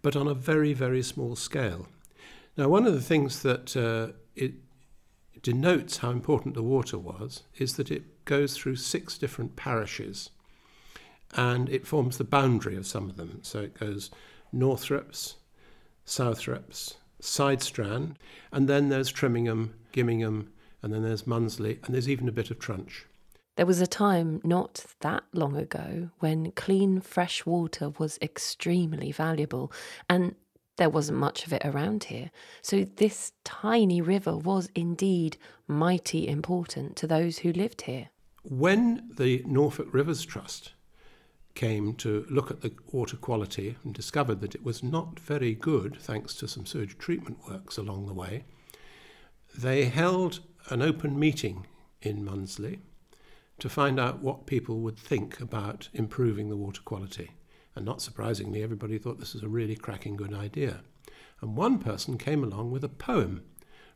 but 0.03 0.15
on 0.15 0.27
a 0.27 0.35
very, 0.35 0.73
very 0.73 1.01
small 1.01 1.35
scale. 1.35 1.87
Now, 2.55 2.69
one 2.69 2.85
of 2.85 2.93
the 2.93 3.01
things 3.01 3.41
that 3.41 3.75
uh, 3.75 4.13
it 4.35 4.53
denotes 5.41 5.97
how 5.97 6.11
important 6.11 6.55
the 6.55 6.63
water 6.63 6.97
was 6.97 7.43
is 7.57 7.75
that 7.77 7.91
it 7.91 8.25
goes 8.25 8.55
through 8.55 8.77
six 8.77 9.17
different 9.17 9.55
parishes 9.55 10.29
and 11.35 11.67
it 11.69 11.87
forms 11.87 12.17
the 12.17 12.23
boundary 12.23 12.75
of 12.75 12.85
some 12.85 13.09
of 13.09 13.17
them. 13.17 13.39
So 13.41 13.59
it 13.59 13.79
goes 13.79 14.11
Northrepps, 14.53 15.35
Southrepps, 16.05 16.95
Sidestrand, 17.21 18.15
and 18.51 18.67
then 18.67 18.89
there's 18.89 19.11
Trimingham, 19.11 19.71
Gimingham, 19.91 20.47
and 20.81 20.93
then 20.93 21.03
there's 21.03 21.23
Mundesley, 21.23 21.83
and 21.85 21.93
there's 21.93 22.09
even 22.09 22.27
a 22.27 22.33
bit 22.33 22.51
of 22.51 22.59
Trunch. 22.59 23.05
There 23.55 23.65
was 23.65 23.81
a 23.81 23.87
time 23.87 24.41
not 24.43 24.85
that 25.01 25.23
long 25.31 25.55
ago 25.55 26.09
when 26.19 26.51
clean, 26.51 27.01
fresh 27.01 27.45
water 27.45 27.91
was 27.97 28.17
extremely 28.21 29.11
valuable, 29.11 29.71
and 30.09 30.35
there 30.77 30.89
wasn't 30.89 31.19
much 31.19 31.45
of 31.45 31.53
it 31.53 31.63
around 31.65 32.05
here. 32.05 32.31
So, 32.61 32.83
this 32.83 33.33
tiny 33.43 34.01
river 34.01 34.35
was 34.35 34.69
indeed 34.75 35.37
mighty 35.67 36.27
important 36.27 36.95
to 36.97 37.07
those 37.07 37.39
who 37.39 37.53
lived 37.53 37.83
here. 37.83 38.09
When 38.43 39.09
the 39.15 39.43
Norfolk 39.45 39.87
Rivers 39.91 40.25
Trust 40.25 40.73
came 41.55 41.93
to 41.93 42.25
look 42.29 42.49
at 42.49 42.61
the 42.61 42.73
water 42.91 43.15
quality 43.15 43.77
and 43.83 43.93
discovered 43.93 44.41
that 44.41 44.55
it 44.55 44.63
was 44.63 44.81
not 44.81 45.19
very 45.19 45.53
good, 45.53 45.97
thanks 45.99 46.33
to 46.35 46.47
some 46.47 46.65
sewage 46.65 46.97
treatment 46.97 47.37
works 47.47 47.77
along 47.77 48.07
the 48.07 48.13
way, 48.13 48.43
they 49.55 49.85
held 49.85 50.39
an 50.69 50.81
open 50.81 51.17
meeting 51.17 51.67
in 52.01 52.25
Mundesley 52.25 52.79
to 53.59 53.69
find 53.69 53.99
out 53.99 54.19
what 54.19 54.47
people 54.47 54.79
would 54.79 54.97
think 54.97 55.39
about 55.39 55.89
improving 55.93 56.49
the 56.49 56.57
water 56.57 56.81
quality. 56.83 57.31
And 57.75 57.85
not 57.85 58.01
surprisingly, 58.01 58.61
everybody 58.61 58.97
thought 58.97 59.19
this 59.19 59.33
was 59.33 59.43
a 59.43 59.47
really 59.47 59.75
cracking 59.75 60.15
good 60.15 60.33
idea. 60.33 60.81
And 61.41 61.55
one 61.57 61.79
person 61.79 62.17
came 62.17 62.43
along 62.43 62.71
with 62.71 62.83
a 62.83 62.89
poem 62.89 63.43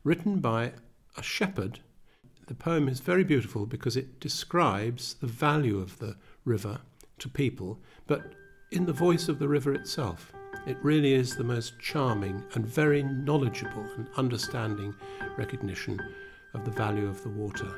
written 0.04 0.40
by 0.40 0.72
a 1.16 1.22
shepherd. 1.22 1.80
The 2.46 2.54
poem 2.54 2.88
is 2.88 3.00
very 3.00 3.24
beautiful 3.24 3.66
because 3.66 3.96
it 3.96 4.20
describes 4.20 5.14
the 5.14 5.26
value 5.26 5.78
of 5.78 5.98
the 5.98 6.16
river 6.44 6.80
to 7.18 7.28
people, 7.28 7.80
but 8.06 8.32
in 8.70 8.86
the 8.86 8.92
voice 8.92 9.28
of 9.28 9.38
the 9.38 9.48
river 9.48 9.72
itself. 9.72 10.32
It 10.66 10.76
really 10.82 11.14
is 11.14 11.36
the 11.36 11.44
most 11.44 11.78
charming 11.78 12.44
and 12.54 12.66
very 12.66 13.02
knowledgeable 13.02 13.86
and 13.96 14.08
understanding 14.16 14.94
recognition 15.36 16.00
of 16.52 16.64
the 16.64 16.70
value 16.70 17.06
of 17.06 17.22
the 17.22 17.30
water. 17.30 17.74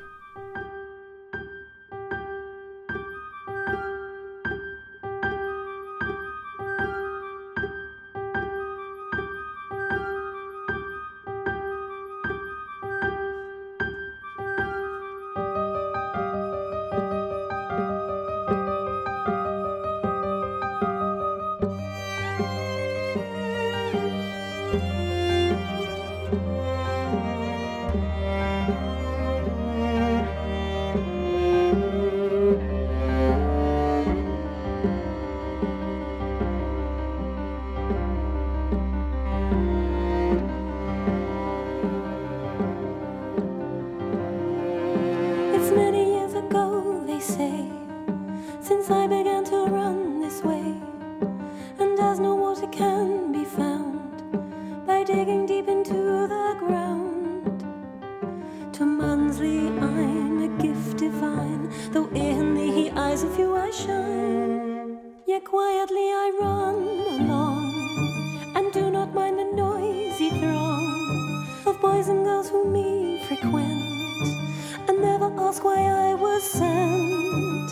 Ask 75.51 75.65
why 75.65 75.81
I 75.81 76.13
was 76.13 76.43
sent. 76.43 77.71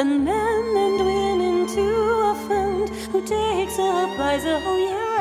And 0.00 0.24
men 0.24 0.64
and 0.84 0.98
women 1.10 1.66
to 1.76 1.86
a 2.30 2.34
friend 2.46 2.88
who 3.12 3.20
takes 3.24 3.76
prize 4.16 4.44
a 4.44 4.58
whole 4.58 4.72
oh, 4.72 4.88
year 4.88 5.11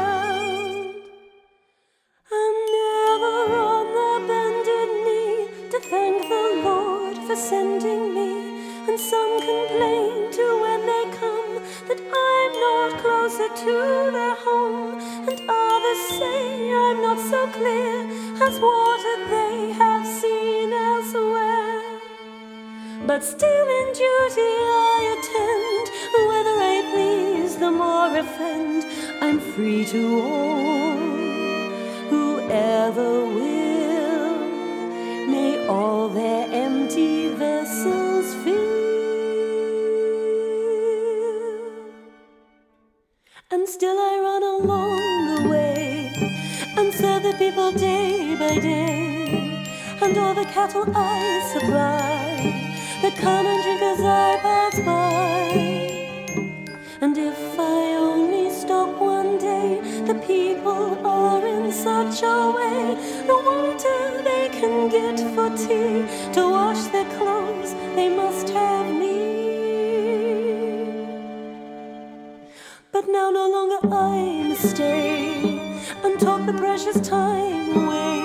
But 72.93 73.07
now 73.07 73.29
no 73.29 73.49
longer 73.49 73.87
I 73.87 74.49
must 74.49 74.75
stay 74.75 75.57
and 76.03 76.19
talk 76.19 76.45
the 76.45 76.51
precious 76.51 76.99
time 77.07 77.71
away. 77.77 78.19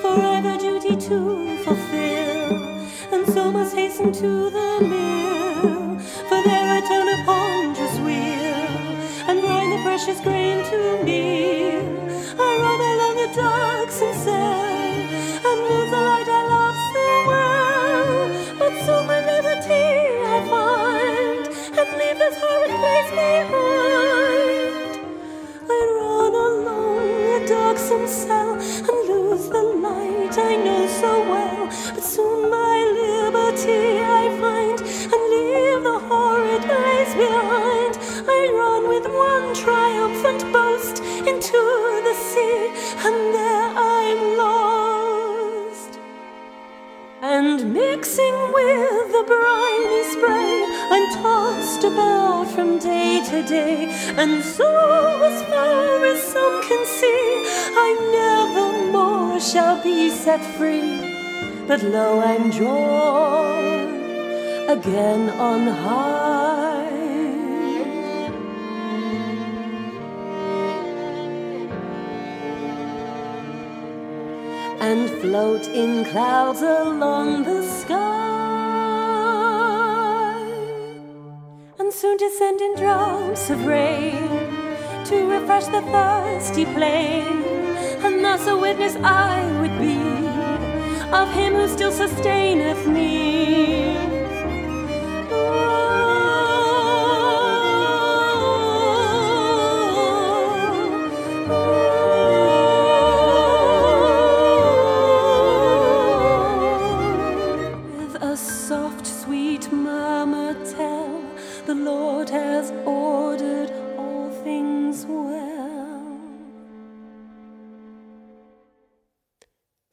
For 0.00 0.14
I've 0.14 0.60
duty 0.60 0.94
to 1.08 1.58
fulfill, 1.64 2.54
and 3.12 3.26
so 3.26 3.50
must 3.50 3.74
hasten 3.74 4.12
to 4.12 4.48
the 4.50 4.78
mill. 4.80 5.98
For 6.28 6.40
there 6.46 6.70
I 6.76 6.80
turn 6.86 7.08
a 7.08 7.24
ponderous 7.26 7.98
wheel 7.98 8.64
and 9.28 9.40
grind 9.40 9.72
the 9.72 9.82
precious 9.82 10.20
grain 10.20 10.64
to 10.70 11.02
meal. 11.02 11.82
I 12.38 12.50
run 12.64 12.80
along 12.92 13.16
a 13.26 13.34
darksome 13.34 14.14
cell 14.22 14.94
and 15.48 15.58
lose 15.66 15.90
the 15.90 16.00
light 16.10 16.28
I 16.28 16.42
love 16.54 16.78
so 16.94 17.06
well. 17.30 18.28
But 18.60 18.72
soon 18.86 19.06
my 19.08 19.18
liberty 19.32 19.84
I 20.22 20.38
find 20.48 21.44
and 21.80 21.98
leave 21.98 22.18
this 22.18 22.36
horrid 22.38 22.70
place 22.70 23.10
behind. 23.10 23.63
Day 53.34 53.42
to 53.42 53.48
day. 53.48 53.86
And 54.16 54.42
so, 54.42 55.22
as 55.22 55.42
far 55.44 56.04
as 56.04 56.22
some 56.22 56.62
can 56.68 56.84
see, 56.86 57.44
I 57.86 57.88
never 58.18 58.92
more 58.92 59.40
shall 59.40 59.82
be 59.82 60.10
set 60.10 60.42
free. 60.56 61.00
But 61.66 61.82
lo, 61.82 62.20
I'm 62.20 62.50
drawn 62.50 63.88
again 64.68 65.30
on 65.30 65.66
high. 65.66 66.34
and 74.80 75.08
float 75.22 75.66
in 75.68 76.04
clouds 76.04 76.60
along 76.60 77.42
the 77.44 77.63
soon 82.04 82.16
descend 82.18 82.60
in 82.60 82.74
drops 82.76 83.48
of 83.48 83.64
rain 83.64 84.28
to 85.06 85.26
refresh 85.26 85.64
the 85.68 85.80
thirsty 85.80 86.66
plain. 86.66 87.42
And 88.04 88.22
thus 88.22 88.46
a 88.46 88.54
witness 88.54 88.94
I 88.96 89.40
would 89.58 89.78
be 89.78 89.96
of 91.20 91.32
him 91.32 91.54
who 91.54 91.66
still 91.66 91.92
sustaineth 91.92 92.86
me. 92.86 94.13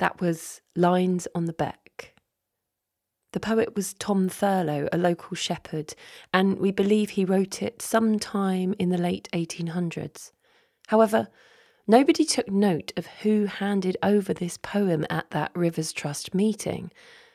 That 0.01 0.19
was 0.19 0.61
Lines 0.75 1.27
on 1.35 1.45
the 1.45 1.53
Beck. 1.53 2.15
The 3.33 3.39
poet 3.39 3.75
was 3.75 3.93
Tom 3.93 4.29
Thurlow, 4.29 4.89
a 4.91 4.97
local 4.97 5.35
shepherd, 5.35 5.93
and 6.33 6.57
we 6.57 6.71
believe 6.71 7.11
he 7.11 7.23
wrote 7.23 7.61
it 7.61 7.83
sometime 7.83 8.73
in 8.79 8.89
the 8.89 8.97
late 8.97 9.29
1800s. 9.31 10.31
However, 10.87 11.27
nobody 11.85 12.25
took 12.25 12.49
note 12.49 12.91
of 12.97 13.05
who 13.21 13.45
handed 13.45 13.95
over 14.01 14.33
this 14.33 14.57
poem 14.57 15.05
at 15.07 15.29
that 15.29 15.51
Rivers 15.53 15.93
Trust 15.93 16.33
meeting. 16.33 16.91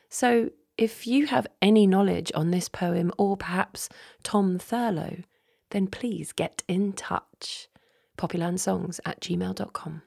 So, 0.09 0.49
if 0.77 1.07
you 1.07 1.27
have 1.27 1.47
any 1.61 1.87
knowledge 1.87 2.33
on 2.35 2.51
this 2.51 2.67
poem 2.67 3.13
or 3.17 3.37
perhaps 3.37 3.87
Tom 4.23 4.59
Thurlow, 4.59 5.23
then 5.69 5.87
please 5.87 6.33
get 6.33 6.63
in 6.67 6.91
touch. 6.91 7.69
Poppylandsongs 8.17 8.99
at 9.05 9.21
gmail.com. 9.21 10.01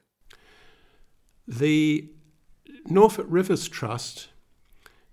The 1.47 2.07
Norfolk 2.85 3.27
Rivers 3.29 3.67
Trust 3.67 4.29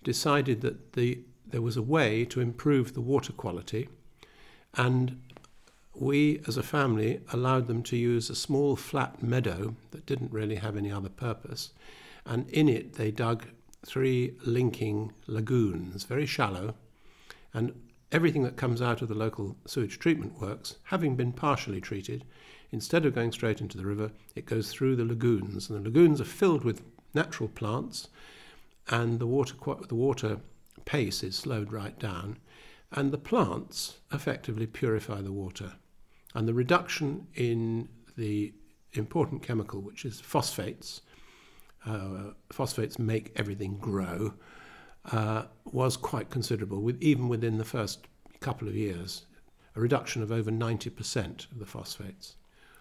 decided 0.02 0.62
that 0.62 0.94
the, 0.94 1.20
there 1.46 1.62
was 1.62 1.76
a 1.76 1.82
way 1.82 2.24
to 2.26 2.40
improve 2.40 2.94
the 2.94 3.00
water 3.00 3.32
quality, 3.32 3.88
and 4.74 5.20
we 5.94 6.40
as 6.46 6.56
a 6.56 6.62
family 6.62 7.20
allowed 7.32 7.66
them 7.66 7.82
to 7.82 7.96
use 7.96 8.30
a 8.30 8.34
small 8.34 8.76
flat 8.76 9.22
meadow 9.22 9.74
that 9.90 10.06
didn't 10.06 10.32
really 10.32 10.56
have 10.56 10.76
any 10.76 10.90
other 10.90 11.08
purpose, 11.08 11.70
and 12.24 12.48
in 12.50 12.68
it 12.68 12.94
they 12.94 13.10
dug 13.10 13.46
three 13.84 14.34
linking 14.44 15.12
lagoons, 15.26 16.04
very 16.04 16.26
shallow, 16.26 16.74
and 17.52 17.72
everything 18.12 18.42
that 18.42 18.56
comes 18.56 18.80
out 18.80 19.02
of 19.02 19.08
the 19.08 19.14
local 19.14 19.56
sewage 19.66 19.98
treatment 19.98 20.40
works, 20.40 20.76
having 20.84 21.16
been 21.16 21.32
partially 21.32 21.80
treated, 21.80 22.24
instead 22.70 23.04
of 23.04 23.14
going 23.14 23.32
straight 23.32 23.60
into 23.60 23.76
the 23.76 23.86
river, 23.86 24.10
it 24.34 24.46
goes 24.46 24.70
through 24.70 24.96
the 24.96 25.04
lagoons, 25.04 25.68
and 25.68 25.78
the 25.78 25.84
lagoons 25.84 26.20
are 26.20 26.24
filled 26.24 26.64
with 26.64 26.82
natural 27.14 27.48
plants, 27.48 28.08
and 28.88 29.18
the 29.18 29.26
water 29.26 29.54
the 29.88 29.94
water 29.94 30.40
pace 30.84 31.22
is 31.22 31.36
slowed 31.36 31.72
right 31.72 31.98
down, 31.98 32.38
and 32.92 33.12
the 33.12 33.18
plants 33.18 33.98
effectively 34.12 34.66
purify 34.66 35.20
the 35.20 35.32
water, 35.32 35.72
and 36.34 36.48
the 36.48 36.54
reduction 36.54 37.26
in 37.34 37.88
the 38.16 38.52
important 38.92 39.42
chemical, 39.42 39.80
which 39.80 40.04
is 40.04 40.20
phosphates. 40.20 41.02
Uh, 41.86 42.32
phosphates 42.50 42.98
make 42.98 43.32
everything 43.36 43.78
grow. 43.78 44.34
uh, 45.12 45.44
was 45.64 45.96
quite 45.96 46.30
considerable, 46.30 46.80
with 46.80 47.00
even 47.02 47.28
within 47.28 47.58
the 47.58 47.64
first 47.64 48.06
couple 48.40 48.68
of 48.68 48.76
years, 48.76 49.26
a 49.74 49.80
reduction 49.80 50.22
of 50.22 50.32
over 50.32 50.50
90% 50.50 51.50
of 51.50 51.58
the 51.58 51.66
phosphates. 51.66 52.36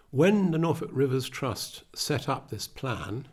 When 0.09 0.51
the 0.51 0.57
Norfolk 0.57 0.89
Rivers 0.91 1.29
Trust 1.29 1.83
set 1.93 2.29
up 2.29 2.49
this 2.49 2.67
plan, 2.67 3.27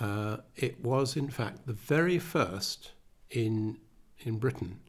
uh, 0.00 0.38
it 0.56 0.82
was 0.82 1.16
in 1.16 1.28
fact 1.28 1.66
the 1.66 1.72
very 1.72 2.18
first 2.18 2.92
in 3.30 3.78
in 4.20 4.38
Britain 4.38 4.80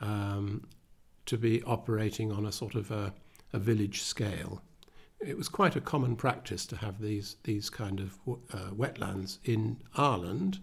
um, 0.00 0.66
to 1.26 1.36
be 1.36 1.62
operating 1.62 2.32
on 2.32 2.46
a 2.46 2.52
sort 2.52 2.74
of 2.74 2.90
a, 2.90 3.12
a, 3.52 3.58
village 3.58 4.02
scale. 4.02 4.62
It 5.20 5.36
was 5.36 5.48
quite 5.48 5.76
a 5.76 5.80
common 5.80 6.16
practice 6.16 6.66
to 6.66 6.76
have 6.76 7.00
these 7.00 7.36
these 7.44 7.70
kind 7.70 8.00
of 8.00 8.18
uh, 8.52 8.70
wetlands 8.70 9.38
in 9.44 9.78
Ireland, 9.96 10.60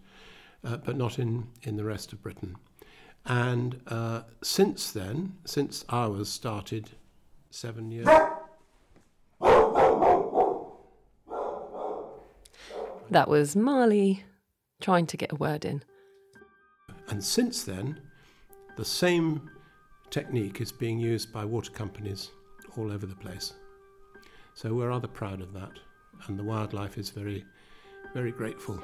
uh, 0.63 0.77
but 0.77 0.97
not 0.97 1.19
in 1.19 1.47
in 1.63 1.77
the 1.77 1.85
rest 1.85 2.13
of 2.13 2.21
Britain. 2.21 2.55
And 3.25 3.81
uh, 3.87 4.23
since 4.41 4.91
then, 4.91 5.37
since 5.45 5.85
ours 5.89 6.29
started 6.29 6.91
seven 7.49 7.91
years. 7.91 8.07
That 13.13 13.29
was 13.29 13.55
Marley 13.55 14.23
trying 14.81 15.05
to 15.05 15.17
get 15.17 15.31
a 15.31 15.35
word 15.35 15.65
in. 15.65 15.83
And 17.09 17.23
since 17.23 17.63
then, 17.63 18.01
the 18.75 18.83
same 18.83 19.51
technique 20.09 20.61
is 20.61 20.71
being 20.71 20.97
used 20.97 21.31
by 21.31 21.45
water 21.45 21.69
companies 21.71 22.31
all 22.75 22.91
over 22.91 23.05
the 23.05 23.15
place. 23.15 23.53
So 24.55 24.73
we're 24.73 24.89
rather 24.89 25.07
proud 25.07 25.41
of 25.41 25.53
that, 25.53 25.73
and 26.25 26.39
the 26.39 26.43
wildlife 26.43 26.97
is 26.97 27.11
very, 27.11 27.45
very 28.15 28.31
grateful. 28.31 28.79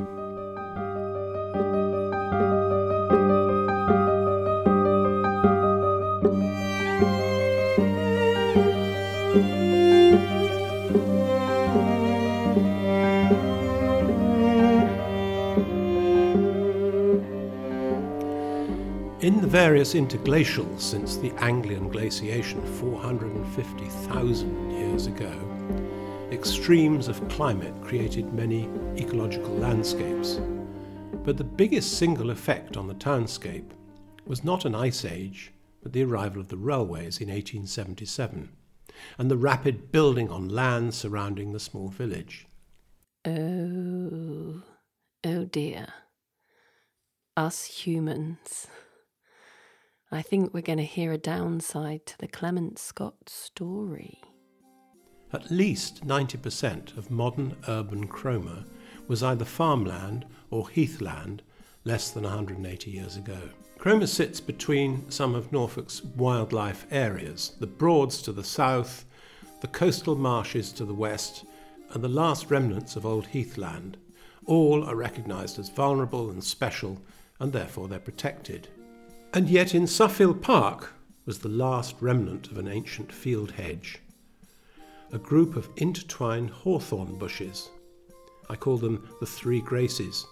In 19.29 19.41
the 19.41 19.45
various 19.45 19.93
interglacials 19.93 20.81
since 20.81 21.17
the 21.17 21.31
Anglian 21.33 21.89
glaciation 21.89 22.65
450,000 22.79 24.71
years 24.71 25.05
ago, 25.05 25.31
extremes 26.31 27.07
of 27.07 27.29
climate 27.29 27.79
created 27.83 28.33
many 28.33 28.67
ecological 28.97 29.53
landscapes. 29.53 30.41
But 31.23 31.37
the 31.37 31.43
biggest 31.43 31.99
single 31.99 32.31
effect 32.31 32.75
on 32.75 32.87
the 32.87 32.95
townscape 32.95 33.69
was 34.25 34.43
not 34.43 34.65
an 34.65 34.73
ice 34.73 35.05
age, 35.05 35.53
but 35.83 35.93
the 35.93 36.03
arrival 36.03 36.41
of 36.41 36.47
the 36.47 36.57
railways 36.57 37.21
in 37.21 37.29
1877 37.29 38.49
and 39.19 39.29
the 39.29 39.37
rapid 39.37 39.91
building 39.91 40.31
on 40.31 40.49
land 40.49 40.95
surrounding 40.95 41.53
the 41.53 41.59
small 41.59 41.89
village. 41.89 42.47
Oh, 43.25 44.63
oh 45.23 45.43
dear. 45.45 45.93
Us 47.37 47.65
humans. 47.65 48.65
I 50.11 50.23
think 50.23 50.55
we're 50.55 50.61
going 50.61 50.79
to 50.79 50.83
hear 50.83 51.11
a 51.11 51.19
downside 51.19 52.07
to 52.07 52.17
the 52.17 52.27
Clement 52.27 52.79
Scott 52.79 53.29
story. 53.29 54.19
At 55.31 55.51
least 55.51 56.03
90% 56.03 56.97
of 56.97 57.11
modern 57.11 57.55
urban 57.67 58.07
Cromer 58.07 58.65
was 59.07 59.21
either 59.21 59.45
farmland 59.45 60.25
or 60.49 60.67
heathland 60.67 61.43
less 61.83 62.09
than 62.09 62.23
180 62.23 62.89
years 62.89 63.17
ago. 63.17 63.37
Cromer 63.77 64.07
sits 64.07 64.41
between 64.41 65.09
some 65.11 65.35
of 65.35 65.51
Norfolk's 65.51 66.03
wildlife 66.03 66.87
areas 66.89 67.53
the 67.59 67.67
Broads 67.67 68.23
to 68.23 68.31
the 68.31 68.43
south, 68.43 69.05
the 69.61 69.67
coastal 69.67 70.15
marshes 70.15 70.71
to 70.71 70.85
the 70.85 70.93
west, 70.93 71.45
and 71.91 72.03
the 72.03 72.09
last 72.09 72.49
remnants 72.49 72.95
of 72.95 73.05
old 73.05 73.27
heathland. 73.27 73.95
All 74.47 74.83
are 74.85 74.95
recognised 74.95 75.59
as 75.59 75.69
vulnerable 75.69 76.31
and 76.31 76.43
special, 76.43 76.99
and 77.39 77.53
therefore 77.53 77.87
they're 77.87 77.99
protected. 77.99 78.69
And 79.33 79.47
yet 79.47 79.75
in 79.75 79.85
Suffield 79.85 80.41
Park 80.41 80.93
was 81.25 81.39
the 81.39 81.49
last 81.49 81.95
remnant 81.99 82.49
of 82.49 82.57
an 82.57 82.67
ancient 82.67 83.11
field 83.11 83.51
hedge, 83.51 83.99
a 85.11 85.19
group 85.19 85.55
of 85.55 85.69
intertwined 85.75 86.49
hawthorn 86.49 87.15
bushes. 87.19 87.69
I 88.49 88.55
call 88.55 88.77
them 88.77 89.07
the 89.19 89.27
Three 89.27 89.61
Graces. 89.61 90.25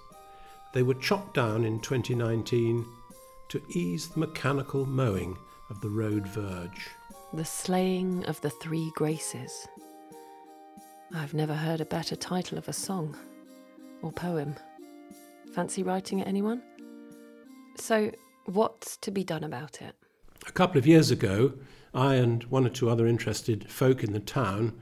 They 0.74 0.82
were 0.82 0.96
chopped 0.96 1.36
down 1.36 1.64
in 1.64 1.80
2019 1.82 2.84
to 3.50 3.62
ease 3.70 4.08
the 4.08 4.20
mechanical 4.20 4.88
mowing 4.88 5.38
of 5.70 5.80
the 5.82 5.90
road 5.90 6.28
verge. 6.28 6.90
The 7.34 7.46
Slaying 7.46 8.26
of 8.26 8.42
the 8.42 8.50
Three 8.50 8.92
Graces. 8.96 9.68
I've 11.14 11.36
never 11.36 11.54
heard 11.54 11.82
a 11.82 11.86
better 11.86 12.16
title 12.16 12.58
of 12.58 12.68
a 12.68 12.74
song 12.74 13.16
or 14.02 14.12
poem. 14.12 14.56
Fancy 15.54 15.84
writing 15.84 16.20
it, 16.20 16.28
anyone? 16.28 16.64
So, 17.78 18.12
What's 18.48 18.96
to 18.98 19.12
be 19.12 19.26
done 19.26 19.44
about 19.44 19.82
it? 19.82 19.94
A 20.48 20.54
couple 20.54 20.78
of 20.78 20.88
years 20.88 21.12
ago, 21.12 21.56
I 21.94 22.16
and 22.16 22.46
one 22.46 22.66
or 22.66 22.70
two 22.70 22.90
other 22.90 23.06
interested 23.06 23.70
folk 23.70 24.06
in 24.06 24.14
the 24.14 24.22
town 24.22 24.80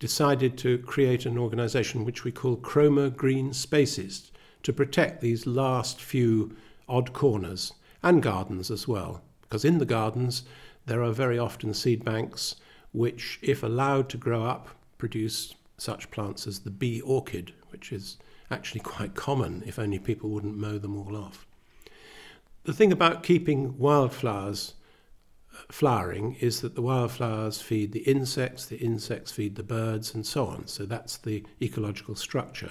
decided 0.00 0.58
to 0.58 0.78
create 0.78 1.26
an 1.26 1.38
organisation 1.38 2.04
which 2.04 2.24
we 2.24 2.32
call 2.32 2.56
Cromer 2.56 3.08
Green 3.08 3.52
Spaces 3.52 4.32
to 4.64 4.72
protect 4.72 5.20
these 5.20 5.46
last 5.46 6.00
few 6.00 6.56
odd 6.88 7.12
corners 7.12 7.72
and 8.02 8.20
gardens 8.20 8.68
as 8.68 8.88
well. 8.88 9.22
Because 9.42 9.64
in 9.64 9.78
the 9.78 9.86
gardens, 9.86 10.42
there 10.86 11.04
are 11.04 11.12
very 11.12 11.38
often 11.38 11.72
seed 11.72 12.04
banks 12.04 12.56
which, 12.90 13.38
if 13.42 13.62
allowed 13.62 14.08
to 14.08 14.16
grow 14.16 14.42
up, 14.42 14.70
produce 14.98 15.54
such 15.78 16.10
plants 16.10 16.48
as 16.48 16.58
the 16.58 16.70
bee 16.72 17.00
orchid, 17.02 17.52
which 17.68 17.92
is 17.92 18.16
actually 18.50 18.80
quite 18.80 19.14
common 19.14 19.62
if 19.66 19.78
only 19.78 20.00
people 20.00 20.30
wouldn't 20.30 20.58
mow 20.58 20.78
them 20.78 20.96
all 20.96 21.14
off 21.16 21.46
the 22.70 22.76
thing 22.76 22.92
about 22.92 23.24
keeping 23.24 23.76
wildflowers 23.78 24.74
uh, 25.52 25.58
flowering 25.72 26.36
is 26.38 26.60
that 26.60 26.76
the 26.76 26.82
wildflowers 26.82 27.60
feed 27.60 27.90
the 27.90 28.04
insects, 28.04 28.64
the 28.64 28.76
insects 28.76 29.32
feed 29.32 29.56
the 29.56 29.62
birds, 29.64 30.14
and 30.14 30.24
so 30.24 30.46
on. 30.46 30.68
So 30.68 30.86
that's 30.86 31.16
the 31.16 31.44
ecological 31.60 32.14
structure, 32.14 32.70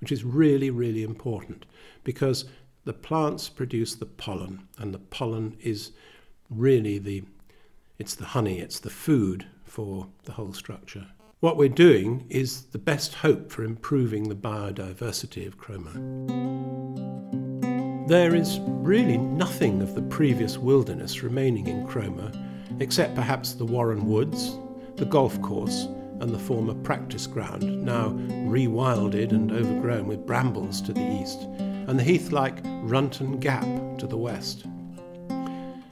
which 0.00 0.10
is 0.10 0.24
really, 0.24 0.70
really 0.70 1.04
important 1.04 1.66
because 2.02 2.46
the 2.84 2.92
plants 2.92 3.48
produce 3.48 3.94
the 3.94 4.06
pollen, 4.06 4.66
and 4.76 4.92
the 4.92 4.98
pollen 4.98 5.56
is 5.60 5.92
really 6.50 6.98
the 6.98 7.22
it's 7.96 8.16
the 8.16 8.26
honey, 8.26 8.58
it's 8.58 8.80
the 8.80 8.90
food 8.90 9.46
for 9.64 10.08
the 10.24 10.32
whole 10.32 10.52
structure. 10.52 11.06
What 11.38 11.56
we're 11.56 11.68
doing 11.68 12.26
is 12.28 12.64
the 12.66 12.78
best 12.78 13.14
hope 13.14 13.52
for 13.52 13.62
improving 13.62 14.28
the 14.28 14.34
biodiversity 14.34 15.46
of 15.46 15.58
Cromer. 15.58 16.47
There 18.08 18.34
is 18.34 18.58
really 18.64 19.18
nothing 19.18 19.82
of 19.82 19.94
the 19.94 20.00
previous 20.00 20.56
wilderness 20.56 21.22
remaining 21.22 21.66
in 21.66 21.86
Cromer, 21.86 22.32
except 22.80 23.14
perhaps 23.14 23.52
the 23.52 23.66
Warren 23.66 24.06
Woods, 24.06 24.56
the 24.96 25.04
golf 25.04 25.38
course, 25.42 25.88
and 26.20 26.30
the 26.30 26.38
former 26.38 26.72
practice 26.72 27.26
ground, 27.26 27.84
now 27.84 28.08
rewilded 28.48 29.32
and 29.32 29.52
overgrown 29.52 30.06
with 30.06 30.26
brambles 30.26 30.80
to 30.80 30.94
the 30.94 31.20
east, 31.20 31.42
and 31.58 31.98
the 31.98 32.02
heath 32.02 32.32
like 32.32 32.60
Runton 32.64 33.40
Gap 33.40 33.98
to 33.98 34.06
the 34.06 34.16
west. 34.16 34.64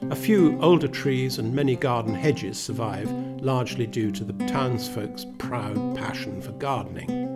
A 0.09 0.15
few 0.15 0.59
older 0.59 0.87
trees 0.87 1.37
and 1.37 1.53
many 1.53 1.75
garden 1.75 2.15
hedges 2.15 2.57
survive, 2.57 3.11
largely 3.43 3.85
due 3.85 4.09
to 4.13 4.23
the 4.23 4.45
townsfolk's 4.47 5.27
proud 5.37 5.95
passion 5.95 6.41
for 6.41 6.53
gardening. 6.53 7.26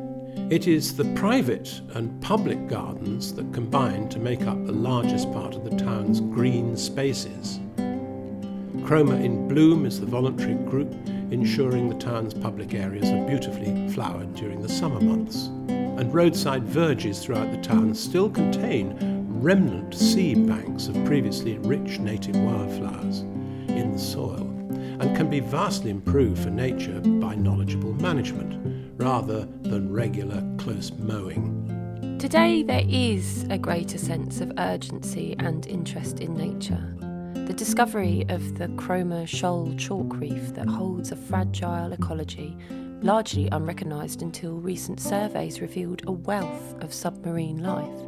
It 0.51 0.67
is 0.67 0.97
the 0.97 1.05
private 1.15 1.79
and 1.93 2.21
public 2.21 2.67
gardens 2.67 3.33
that 3.35 3.53
combine 3.53 4.09
to 4.09 4.19
make 4.19 4.41
up 4.41 4.65
the 4.65 4.73
largest 4.73 5.31
part 5.31 5.55
of 5.55 5.63
the 5.63 5.77
town's 5.77 6.19
green 6.19 6.75
spaces. 6.75 7.61
Cromer 8.83 9.15
in 9.15 9.47
Bloom 9.47 9.85
is 9.85 10.01
the 10.01 10.05
voluntary 10.05 10.55
group 10.55 10.93
ensuring 11.31 11.87
the 11.87 11.95
town's 11.95 12.33
public 12.33 12.73
areas 12.73 13.09
are 13.11 13.25
beautifully 13.29 13.87
flowered 13.93 14.35
during 14.35 14.61
the 14.61 14.67
summer 14.67 14.99
months. 14.99 15.45
And 15.69 16.13
roadside 16.13 16.65
verges 16.65 17.23
throughout 17.23 17.49
the 17.51 17.61
town 17.61 17.95
still 17.95 18.29
contain 18.29 18.97
remnant 19.39 19.95
seed 19.95 20.45
banks 20.47 20.89
of 20.89 21.05
previously 21.05 21.59
rich 21.59 21.99
native 21.99 22.35
wildflowers 22.35 23.19
in 23.69 23.93
the 23.93 23.99
soil 23.99 24.41
and 24.99 25.15
can 25.15 25.29
be 25.29 25.39
vastly 25.39 25.91
improved 25.91 26.43
for 26.43 26.49
nature 26.49 26.99
by 26.99 27.35
knowledgeable 27.35 27.93
management 27.93 28.80
rather 29.01 29.45
than 29.63 29.91
regular 29.91 30.43
close 30.57 30.91
mowing. 30.99 32.17
Today, 32.19 32.61
there 32.61 32.85
is 32.87 33.47
a 33.49 33.57
greater 33.57 33.97
sense 33.97 34.41
of 34.41 34.53
urgency 34.59 35.35
and 35.39 35.65
interest 35.65 36.19
in 36.19 36.35
nature. 36.35 36.95
The 37.47 37.53
discovery 37.53 38.25
of 38.29 38.59
the 38.59 38.67
Cromer 38.77 39.25
Shoal 39.25 39.73
chalk 39.75 40.15
reef 40.17 40.53
that 40.53 40.67
holds 40.67 41.11
a 41.11 41.15
fragile 41.15 41.91
ecology, 41.91 42.55
largely 43.01 43.49
unrecognised 43.51 44.21
until 44.21 44.53
recent 44.53 44.99
surveys 44.99 45.61
revealed 45.61 46.03
a 46.05 46.11
wealth 46.11 46.75
of 46.81 46.93
submarine 46.93 47.63
life. 47.63 47.99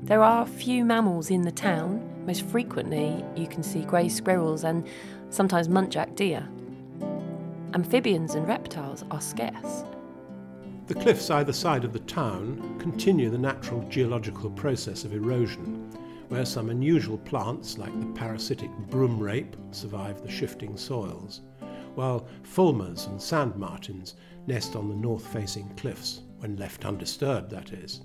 There 0.00 0.22
are 0.22 0.46
few 0.46 0.84
mammals 0.84 1.30
in 1.30 1.40
the 1.42 1.50
town. 1.50 2.06
Most 2.26 2.42
frequently, 2.44 3.24
you 3.34 3.48
can 3.48 3.62
see 3.62 3.80
grey 3.80 4.10
squirrels 4.10 4.62
and 4.62 4.86
sometimes 5.30 5.68
muntjac 5.68 6.14
deer. 6.14 6.46
Amphibians 7.72 8.34
and 8.34 8.46
reptiles 8.46 9.04
are 9.10 9.20
scarce. 9.20 9.84
The 10.88 10.94
cliffs 10.94 11.28
either 11.28 11.52
side 11.52 11.84
of 11.84 11.92
the 11.92 11.98
town 11.98 12.78
continue 12.78 13.28
the 13.28 13.36
natural 13.36 13.86
geological 13.90 14.48
process 14.48 15.04
of 15.04 15.12
erosion, 15.12 15.90
where 16.28 16.46
some 16.46 16.70
unusual 16.70 17.18
plants 17.18 17.76
like 17.76 17.92
the 18.00 18.06
parasitic 18.18 18.70
broom 18.88 19.18
rape 19.18 19.54
survive 19.70 20.22
the 20.22 20.30
shifting 20.30 20.78
soils, 20.78 21.42
while 21.94 22.26
fulmars 22.42 23.06
and 23.06 23.20
sand 23.20 23.54
martins 23.56 24.14
nest 24.46 24.76
on 24.76 24.88
the 24.88 24.96
north 24.96 25.26
facing 25.26 25.68
cliffs, 25.76 26.22
when 26.38 26.56
left 26.56 26.86
undisturbed, 26.86 27.50
that 27.50 27.70
is. 27.74 28.00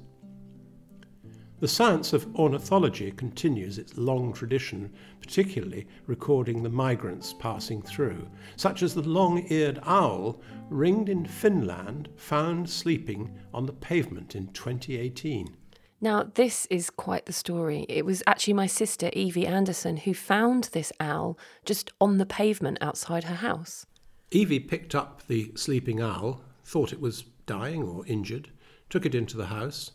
The 1.64 1.70
science 1.70 2.12
of 2.12 2.28
ornithology 2.36 3.10
continues 3.12 3.78
its 3.78 3.98
long 3.98 4.34
tradition, 4.34 4.92
particularly 5.22 5.88
recording 6.08 6.62
the 6.62 6.70
migrants 6.70 7.34
passing 7.40 7.82
through, 7.82 8.28
such 8.58 8.84
as 8.84 8.94
the 8.94 9.02
long 9.02 9.46
eared 9.50 9.80
owl 9.84 10.42
ringed 10.70 11.08
in 11.08 11.26
Finland 11.26 12.10
found 12.18 12.70
sleeping 12.70 13.34
on 13.54 13.66
the 13.66 13.72
pavement 13.72 14.36
in 14.36 14.48
2018. 14.48 15.56
Now, 16.02 16.24
this 16.24 16.66
is 16.66 16.90
quite 16.90 17.28
the 17.28 17.32
story. 17.32 17.86
It 17.88 18.06
was 18.06 18.22
actually 18.28 18.56
my 18.56 18.68
sister, 18.68 19.10
Evie 19.14 19.48
Anderson, 19.48 19.96
who 19.96 20.14
found 20.14 20.66
this 20.74 20.92
owl 21.00 21.40
just 21.64 21.94
on 22.02 22.18
the 22.18 22.26
pavement 22.26 22.78
outside 22.82 23.24
her 23.24 23.36
house. 23.36 23.86
Evie 24.32 24.60
picked 24.60 24.94
up 24.94 25.26
the 25.28 25.54
sleeping 25.56 26.02
owl, 26.02 26.42
thought 26.66 26.92
it 26.92 27.00
was 27.00 27.24
dying 27.46 27.84
or 27.84 28.06
injured, 28.06 28.50
took 28.90 29.06
it 29.06 29.16
into 29.16 29.38
the 29.38 29.46
house, 29.46 29.92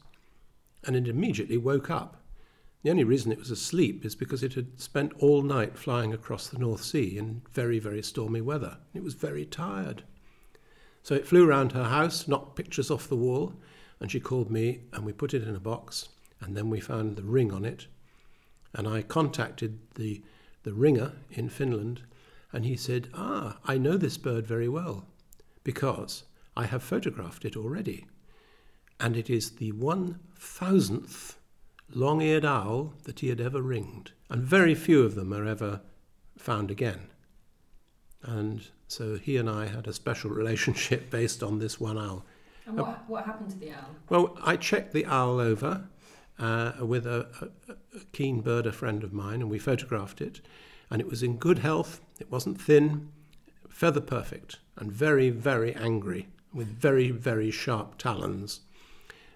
and 0.89 0.97
it 0.97 1.07
immediately 1.07 1.59
woke 1.59 1.91
up. 1.91 2.25
The 2.83 2.89
only 2.89 3.05
reason 3.05 3.31
it 3.31 3.39
was 3.39 3.51
asleep 3.51 4.07
is 4.07 4.15
because 4.15 4.43
it 4.43 4.55
had 4.55 4.81
spent 4.81 5.13
all 5.19 5.43
night 5.43 5.77
flying 5.77 6.15
across 6.15 6.49
the 6.49 6.59
North 6.59 6.83
Sea 6.83 7.19
in 7.19 7.43
very, 7.53 7.79
very 7.79 8.03
stormy 8.03 8.41
weather. 8.41 8.79
It 8.95 9.03
was 9.03 9.13
very 9.13 9.45
tired. 9.45 10.03
So 11.03 11.15
it 11.15 11.27
flew 11.27 11.45
round 11.45 11.73
her 11.73 11.85
house, 11.85 12.27
knocked 12.27 12.57
pictures 12.57 12.91
off 12.91 13.07
the 13.07 13.17
wall, 13.17 13.53
and 14.01 14.11
she 14.11 14.19
called 14.19 14.51
me, 14.51 14.81
and 14.95 15.05
we 15.05 15.13
put 15.13 15.35
it 15.35 15.47
in 15.47 15.55
a 15.55 15.61
box, 15.61 16.09
and 16.41 16.57
then 16.57 16.71
we 16.71 16.81
found 16.81 17.17
the 17.17 17.23
ring 17.23 17.53
on 17.53 17.67
it. 17.67 17.87
And 18.73 18.89
I 18.89 19.03
contacted 19.03 19.81
the, 19.97 20.23
the 20.63 20.73
ringer 20.73 21.13
in 21.31 21.51
Finland, 21.51 22.01
and 22.51 22.65
he 22.65 22.77
said, 22.77 23.11
Ah, 23.13 23.59
I 23.67 23.77
know 23.77 23.99
this 23.99 24.17
bird 24.17 24.47
very 24.47 24.71
well, 24.71 25.05
because 25.65 26.25
I 26.57 26.65
have 26.65 26.83
photographed 26.83 27.45
it 27.45 27.59
already 27.59 28.07
and 29.01 29.17
it 29.17 29.31
is 29.31 29.53
the 29.53 29.73
one 29.73 30.19
thousandth 30.39 31.39
long 31.93 32.21
eared 32.21 32.45
owl 32.45 32.93
that 33.05 33.21
he 33.21 33.29
had 33.29 33.41
ever 33.41 33.63
ringed, 33.63 34.13
and 34.31 34.43
very 34.43 34.75
few 34.75 35.03
of 35.03 35.15
them 35.15 35.33
are 35.33 35.47
ever 35.47 35.81
found 36.37 36.71
again. 36.71 37.09
And 38.23 38.67
so 38.87 39.17
he 39.17 39.37
and 39.37 39.49
I 39.49 39.67
had 39.67 39.87
a 39.87 39.93
special 39.93 40.31
relationship 40.43 41.11
based 41.11 41.43
on 41.43 41.59
this 41.59 41.81
one 41.81 41.99
owl. 41.99 42.25
And 42.67 42.79
what, 42.79 43.09
what 43.09 43.25
happened 43.25 43.51
to 43.51 43.59
the 43.59 43.73
owl? 43.73 43.97
Well, 44.09 44.39
I 44.43 44.57
checked 44.57 44.93
the 44.93 45.07
owl 45.07 45.41
over 45.41 45.89
uh, 46.39 46.73
with 46.81 47.07
a, 47.07 47.27
a, 47.69 47.73
a 47.73 48.01
keen 48.13 48.43
birder 48.43 48.73
friend 48.73 49.03
of 49.03 49.13
mine, 49.13 49.41
and 49.41 49.51
we 49.51 49.59
photographed 49.59 50.21
it, 50.21 50.41
and 50.91 51.01
it 51.01 51.09
was 51.09 51.23
in 51.23 51.37
good 51.37 51.61
health. 51.61 52.01
It 52.21 52.31
wasn't 52.31 52.61
thin, 52.61 53.09
feather 53.69 54.01
perfect, 54.01 54.59
and 54.77 54.93
very, 54.93 55.31
very 55.31 55.75
angry, 55.75 56.29
with 56.53 56.69
very, 56.69 57.11
very 57.11 57.51
sharp 57.51 57.97
talons. 57.99 58.61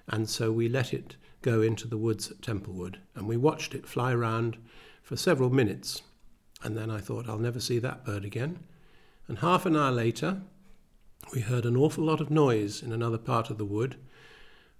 And 0.09 0.29
so 0.29 0.53
we 0.53 0.69
let 0.69 0.93
it 0.93 1.17
go 1.43 1.61
into 1.61 1.89
the 1.89 1.99
woods 1.99 2.31
at 2.31 2.43
Templewood 2.43 2.99
and 3.15 3.27
we 3.27 3.37
watched 3.37 3.75
it 3.75 3.87
fly 3.87 4.15
round 4.15 4.57
for 5.03 5.17
several 5.17 5.51
minutes. 5.51 6.03
And 6.63 6.77
then 6.77 6.91
I 6.91 6.99
thought, 6.99 7.29
I'll 7.29 7.39
never 7.39 7.61
see 7.61 7.79
that 7.81 8.05
bird 8.05 8.25
again. 8.25 8.61
And 9.29 9.39
half 9.39 9.67
an 9.67 9.77
hour 9.77 9.91
later, 9.91 10.43
we 11.33 11.41
heard 11.41 11.67
an 11.67 11.77
awful 11.77 12.05
lot 12.05 12.21
of 12.21 12.31
noise 12.31 12.83
in 12.83 12.93
another 12.93 13.19
part 13.19 13.51
of 13.51 13.59
the 13.59 13.65
wood. 13.65 13.97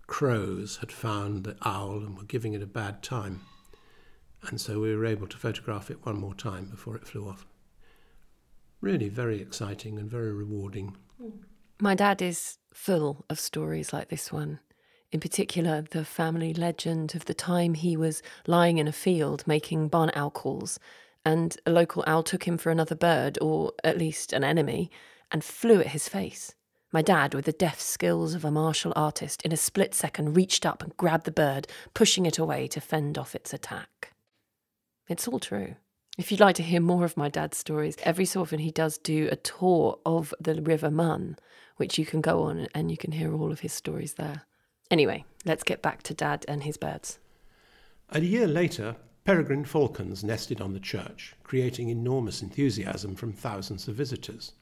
Crows 0.07 0.77
had 0.79 0.93
found 0.93 1.45
the 1.45 1.57
owl 1.65 1.99
and 1.99 2.17
were 2.17 2.25
giving 2.25 2.53
it 2.53 2.63
a 2.63 2.67
bad 2.67 3.03
time. 3.03 3.43
And 4.49 4.61
so 4.61 4.81
we 4.81 4.95
were 4.95 5.07
able 5.07 5.29
to 5.29 5.37
photograph 5.37 5.91
it 5.91 6.05
one 6.05 6.19
more 6.19 6.35
time 6.35 6.67
before 6.67 6.97
it 6.97 7.07
flew 7.07 7.29
off. 7.29 7.47
Really 8.81 9.09
very 9.09 9.41
exciting 9.41 9.99
and 9.99 10.11
very 10.11 10.33
rewarding. 10.33 10.97
My 11.81 11.95
dad 11.95 12.21
is 12.21 12.59
full 12.75 13.25
of 13.31 13.39
stories 13.39 13.93
like 13.93 14.09
this 14.09 14.33
one 14.33 14.59
in 15.13 15.21
particular 15.21 15.83
the 15.83 16.05
family 16.05 16.55
legend 16.55 17.15
of 17.15 17.27
the 17.27 17.35
time 17.35 17.75
he 17.75 17.97
was 17.97 18.23
lying 18.47 18.79
in 18.79 18.89
a 18.89 18.93
field 18.93 19.47
making 19.47 19.89
barn 19.89 20.11
owl 20.15 20.31
calls, 20.31 20.81
and 21.25 21.57
a 21.67 21.71
local 21.71 22.03
owl 22.07 22.23
took 22.23 22.45
him 22.45 22.59
for 22.59 22.71
another 22.71 22.97
bird, 22.97 23.39
or 23.41 23.73
at 23.85 23.99
least 23.99 24.33
an 24.33 24.43
enemy, 24.43 24.91
and 25.31 25.45
flew 25.45 25.81
at 25.81 25.89
his 25.89 26.09
face. 26.09 26.55
My 26.93 27.03
dad, 27.03 27.35
with 27.35 27.45
the 27.45 27.53
deft 27.53 27.81
skills 27.81 28.35
of 28.35 28.45
a 28.45 28.51
martial 28.51 28.93
artist, 28.97 29.43
in 29.43 29.53
a 29.53 29.57
split 29.57 29.95
second 29.95 30.35
reached 30.35 30.67
up 30.67 30.83
and 30.83 30.97
grabbed 30.97 31.25
the 31.25 31.31
bird, 31.31 31.69
pushing 31.95 32.27
it 32.27 32.39
away 32.39 32.67
to 32.69 32.81
fend 32.81 33.17
off 33.17 33.35
its 33.35 33.55
attack. 33.55 34.13
It's 35.09 35.29
all 35.29 35.39
true. 35.39 35.77
If 36.19 36.31
you'd 36.31 36.41
like 36.41 36.57
to 36.57 36.63
hear 36.63 36.81
more 36.81 37.05
of 37.05 37.17
my 37.17 37.31
dad's 37.31 37.57
stories, 37.57 37.97
every 38.03 38.27
so 38.27 38.43
often 38.43 38.59
he 38.59 38.71
does 38.71 38.99
do 38.99 39.29
a 39.31 39.37
tour 39.37 39.99
of 40.05 40.35
the 40.39 40.61
River 40.61 40.91
Mun, 40.91 41.37
which 41.77 41.99
you 41.99 42.05
can 42.05 42.21
go 42.21 42.43
on 42.43 42.69
and 42.75 42.91
you 42.91 42.99
can 42.99 43.13
hear 43.13 43.33
all 43.33 43.51
of 43.51 43.61
his 43.61 43.73
stories 43.73 44.15
there. 44.15 44.43
Anyway, 44.93 45.25
let's 45.47 45.63
get 45.63 45.81
back 45.81 46.03
to 46.03 46.13
Dad 46.13 46.45
and 46.47 46.65
his 46.65 46.77
birds. 46.77 47.19
A 48.11 48.21
year 48.21 48.47
later, 48.47 48.95
peregrine 49.25 49.65
falcons 49.65 50.23
nested 50.23 50.61
on 50.61 50.75
the 50.75 50.81
church, 50.81 51.35
creating 51.43 51.89
enormous 51.89 52.43
enthusiasm 52.43 53.15
from 53.15 53.33
thousands 53.33 53.89
of 53.89 53.95
visitors. 53.95 54.53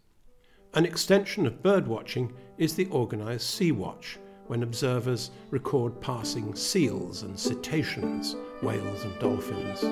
An 0.75 0.87
extension 0.87 1.49
of 1.49 1.65
bird 1.65 1.89
watching 1.89 2.33
is 2.59 2.77
the 2.77 2.89
organised 2.93 3.51
Sea 3.51 3.73
Watch, 3.73 4.19
when 4.47 4.63
observers 4.63 5.33
record 5.51 6.01
passing 6.01 6.55
seals 6.55 7.25
and 7.25 7.37
cetaceans, 7.37 8.37
whales 8.63 9.03
and 9.03 9.19
dolphins. 9.19 9.83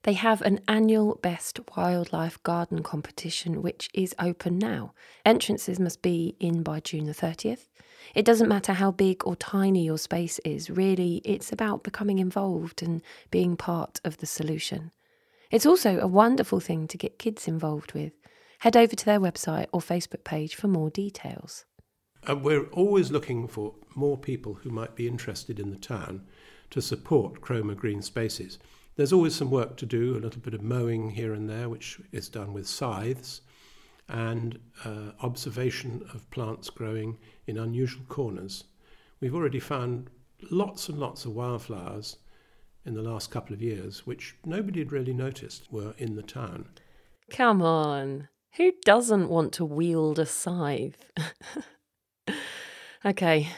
They 0.05 0.13
have 0.13 0.43
an 0.43 0.61
annual 0.69 1.17
Best 1.23 1.59
Wildlife 1.77 2.43
Garden 2.43 2.83
competition 2.83 3.63
which 3.63 3.91
is 3.93 4.15
open 4.19 4.59
now. 4.59 4.95
Entrances 5.25 5.81
must 5.81 6.03
be 6.03 6.37
in 6.39 6.63
by 6.63 6.81
June 6.81 7.05
the 7.05 7.13
30th. 7.13 7.67
It 8.15 8.25
doesn't 8.25 8.49
matter 8.49 8.75
how 8.75 8.93
big 8.93 9.27
or 9.27 9.37
tiny 9.37 9.85
your 9.85 9.99
space 9.99 10.39
is, 10.41 10.71
really, 10.71 11.21
it's 11.25 11.53
about 11.53 11.83
becoming 11.83 12.19
involved 12.19 12.83
and 12.83 13.03
being 13.31 13.57
part 13.57 14.01
of 14.05 14.19
the 14.19 14.27
solution. 14.27 14.93
It's 15.51 15.67
also 15.67 15.99
a 15.99 16.07
wonderful 16.07 16.61
thing 16.61 16.87
to 16.89 16.99
get 16.99 17.19
kids 17.19 17.49
involved 17.49 17.93
with. 17.93 18.13
Head 18.61 18.77
over 18.77 18.95
to 18.95 19.05
their 19.05 19.21
website 19.21 19.67
or 19.73 19.81
Facebook 19.81 20.25
page 20.25 20.55
for 20.55 20.69
more 20.69 20.91
details. 20.91 21.65
And 22.25 22.39
uh, 22.39 22.41
we're 22.41 22.67
always 22.67 23.11
looking 23.11 23.49
for 23.49 23.75
more 23.95 24.19
people 24.19 24.55
who 24.55 24.71
might 24.71 24.97
be 24.97 25.07
interested 25.07 25.59
in 25.59 25.71
the 25.71 25.77
town 25.77 26.27
to 26.71 26.83
support 26.83 27.41
Chroma 27.41 27.77
Green 27.77 28.03
Spaces. 28.03 28.59
There's 28.99 29.13
always 29.13 29.37
some 29.37 29.53
work 29.53 29.77
to 29.77 29.87
do, 29.87 30.17
a 30.17 30.19
little 30.19 30.41
bit 30.41 30.55
of 30.55 30.61
mowing 30.61 31.11
here 31.11 31.33
and 31.33 31.49
there, 31.49 31.69
which 31.69 32.01
is 32.11 32.29
done 32.29 32.53
with 32.53 32.67
scythes, 32.67 33.43
and 34.09 34.59
uh, 34.85 35.13
observation 35.23 36.05
of 36.13 36.29
plants 36.33 36.69
growing 36.69 37.17
in 37.47 37.59
unusual 37.59 38.05
corners. 38.09 38.65
We've 39.21 39.37
already 39.37 39.61
found 39.61 40.11
lots 40.51 40.89
and 40.89 40.99
lots 40.99 41.25
of 41.25 41.37
wildflowers 41.37 42.17
in 42.85 42.95
the 42.95 43.03
last 43.03 43.31
couple 43.31 43.55
of 43.55 43.63
years, 43.63 44.05
which 44.05 44.35
nobody 44.45 44.81
had 44.81 44.91
really 44.91 45.13
noticed 45.13 45.73
were 45.73 45.95
in 45.99 46.17
the 46.17 46.23
town. 46.25 46.67
Come 47.31 47.63
on, 47.63 48.27
who 48.57 48.73
doesn't 48.85 49.29
want 49.29 49.53
to 49.53 49.65
wield 49.65 50.19
a 50.19 50.27
scythe? 50.27 51.13
okay, 53.05 53.49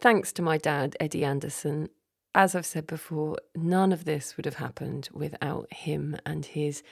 thanks 0.00 0.32
to 0.32 0.40
my 0.40 0.56
dad, 0.56 0.96
Eddie 0.98 1.26
Anderson, 1.26 1.90
as 2.36 2.54
I've 2.54 2.66
said 2.66 2.86
before, 2.86 3.38
none 3.56 3.92
of 3.92 4.04
this 4.04 4.36
would 4.36 4.44
have 4.44 4.56
happened 4.56 5.08
without 5.14 5.72
him 5.72 6.16
and 6.26 6.44
his 6.44 6.82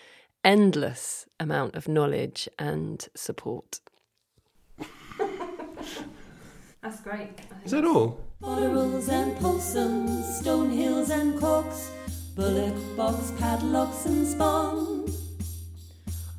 endless 0.43 1.27
amount 1.39 1.75
of 1.75 1.87
knowledge 1.87 2.49
and 2.59 3.07
support. 3.15 3.81
That's 6.83 7.01
great. 7.03 7.39
Is 7.63 7.73
that 7.73 7.85
all? 7.85 8.25
Potterals 8.43 9.11
and 9.11 9.37
possums, 9.39 10.39
stone 10.39 10.71
hills 10.71 11.11
and 11.11 11.39
corks, 11.39 11.91
bullock 12.35 12.75
box 12.97 13.31
padlocks 13.39 14.07
and 14.07 14.27
spawn. 14.27 15.07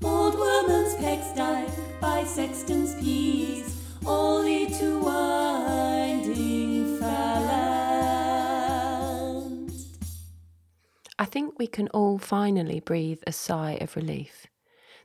Old 0.03 0.33
woman's 0.35 0.95
Pecksdyke 0.95 1.99
by 2.01 2.23
Sexton's 2.23 2.95
Peas, 2.95 3.75
all 4.03 4.41
lead 4.41 4.73
to 4.79 4.99
winding 4.99 5.94
I 11.17 11.25
think 11.25 11.57
we 11.57 11.67
can 11.67 11.87
all 11.89 12.17
finally 12.17 12.79
breathe 12.79 13.21
a 13.25 13.31
sigh 13.31 13.77
of 13.81 13.95
relief. 13.95 14.47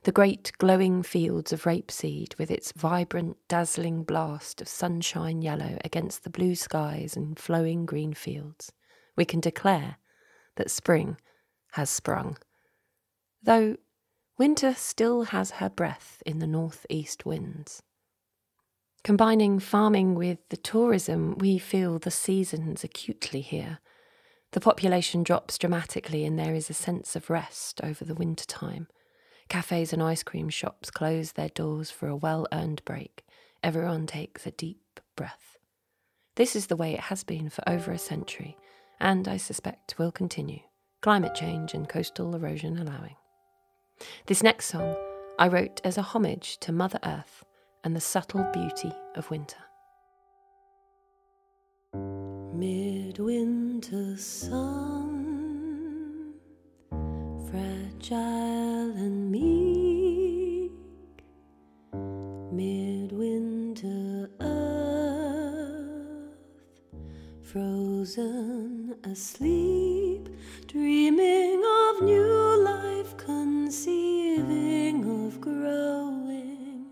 The 0.03 0.11
great 0.11 0.51
glowing 0.57 1.03
fields 1.03 1.53
of 1.53 1.63
rapeseed, 1.63 2.37
with 2.37 2.51
its 2.51 2.71
vibrant, 2.71 3.37
dazzling 3.47 4.03
blast 4.03 4.59
of 4.59 4.67
sunshine 4.67 5.41
yellow 5.41 5.77
against 5.85 6.23
the 6.23 6.29
blue 6.29 6.55
skies 6.55 7.15
and 7.15 7.37
flowing 7.37 7.85
green 7.85 8.13
fields, 8.13 8.71
we 9.15 9.25
can 9.25 9.39
declare 9.39 9.97
that 10.55 10.71
spring 10.71 11.17
has 11.73 11.89
sprung. 11.89 12.37
Though 13.43 13.77
winter 14.37 14.73
still 14.73 15.25
has 15.25 15.51
her 15.51 15.69
breath 15.69 16.21
in 16.25 16.39
the 16.39 16.47
northeast 16.47 17.25
winds. 17.25 17.83
Combining 19.03 19.59
farming 19.59 20.15
with 20.15 20.39
the 20.49 20.57
tourism, 20.57 21.37
we 21.37 21.57
feel 21.57 21.99
the 21.99 22.11
seasons 22.11 22.83
acutely 22.83 23.41
here. 23.41 23.79
The 24.51 24.59
population 24.59 25.23
drops 25.23 25.57
dramatically, 25.57 26.25
and 26.25 26.37
there 26.37 26.53
is 26.53 26.69
a 26.69 26.73
sense 26.73 27.15
of 27.15 27.29
rest 27.29 27.79
over 27.83 28.03
the 28.03 28.15
winter 28.15 28.45
time. 28.45 28.87
Cafes 29.47 29.93
and 29.93 30.03
ice 30.03 30.23
cream 30.23 30.49
shops 30.49 30.91
close 30.91 31.33
their 31.33 31.49
doors 31.49 31.89
for 31.89 32.07
a 32.07 32.15
well 32.15 32.47
earned 32.51 32.83
break. 32.85 33.23
Everyone 33.63 34.07
takes 34.07 34.45
a 34.45 34.51
deep 34.51 34.99
breath. 35.15 35.57
This 36.35 36.55
is 36.55 36.67
the 36.67 36.75
way 36.75 36.93
it 36.93 37.01
has 37.01 37.23
been 37.23 37.49
for 37.49 37.63
over 37.67 37.91
a 37.91 37.97
century, 37.97 38.57
and 38.99 39.27
I 39.27 39.37
suspect 39.37 39.97
will 39.97 40.11
continue, 40.11 40.59
climate 41.01 41.35
change 41.35 41.73
and 41.73 41.87
coastal 41.87 42.35
erosion 42.35 42.77
allowing. 42.77 43.15
This 44.25 44.43
next 44.43 44.65
song 44.65 44.95
I 45.37 45.47
wrote 45.47 45.81
as 45.83 45.97
a 45.97 46.01
homage 46.01 46.57
to 46.59 46.71
Mother 46.71 46.99
Earth 47.03 47.43
and 47.83 47.95
the 47.95 48.01
subtle 48.01 48.47
beauty 48.53 48.91
of 49.15 49.29
winter. 49.29 49.57
Midwinter 52.61 54.15
sun, 54.17 55.15
fragile 57.49 58.91
and 59.01 59.31
meek. 59.31 60.71
Midwinter 62.51 64.29
earth, 64.41 66.37
frozen 67.41 68.95
asleep, 69.05 70.29
dreaming 70.67 71.63
of 71.65 72.03
new 72.03 72.63
life, 72.63 73.17
conceiving 73.17 75.03
of 75.25 75.41
growing, 75.41 76.85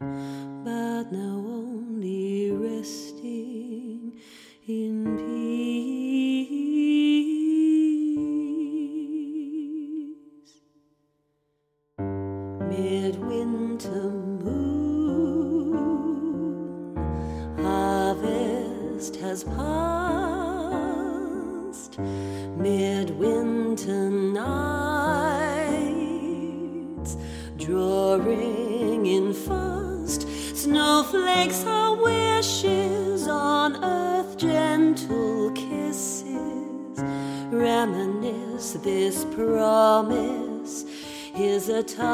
but 0.66 1.12
now 1.12 1.38
only 1.46 2.54
resting 2.54 4.20
in 4.68 5.18
peace. 5.18 5.29
Has 19.30 19.44
passed. 19.44 20.80
Midwinter 22.58 24.10
nights, 24.10 24.42
drawing 27.58 29.06
in 29.06 29.34
fast. 29.36 30.26
Snowflakes 30.58 31.64
are 31.68 31.96
wishes 32.02 33.28
on 33.28 33.84
earth, 33.84 34.36
gentle 34.36 35.52
kisses. 35.52 37.04
Reminisce 37.52 38.74
this 38.84 39.26
promise 39.26 40.86
is 41.36 41.70
a 41.70 41.84
touch 41.84 42.10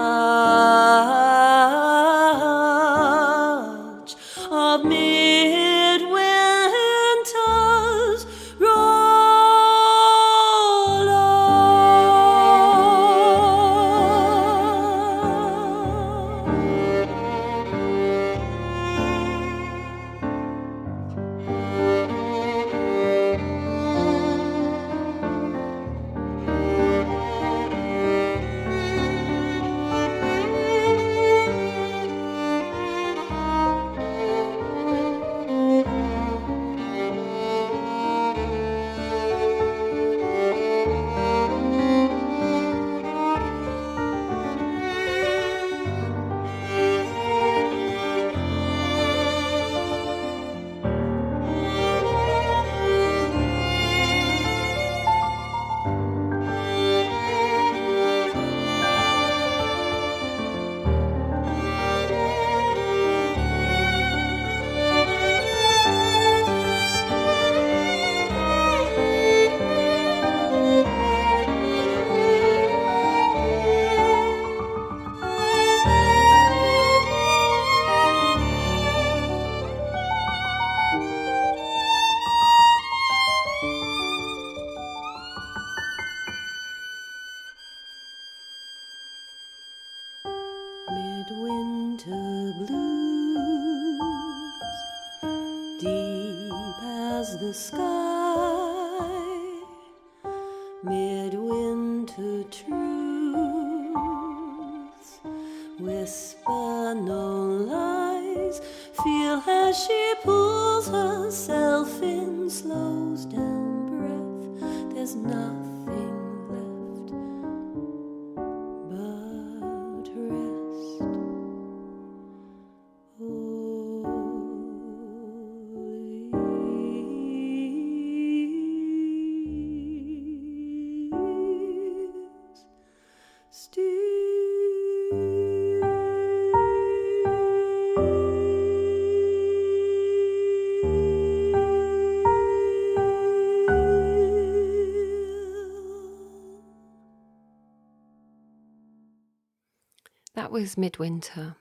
was 150.55 150.77
Midwinter, 150.77 151.57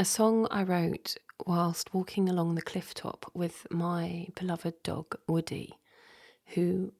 a 0.00 0.06
song 0.06 0.48
I 0.50 0.62
wrote 0.62 1.18
whilst 1.44 1.92
walking 1.92 2.30
along 2.30 2.54
the 2.54 2.62
cliff 2.62 2.94
top 2.94 3.30
with 3.34 3.66
my 3.70 4.28
beloved 4.34 4.82
dog 4.82 5.18
Woody, 5.28 5.74
who 6.54 6.94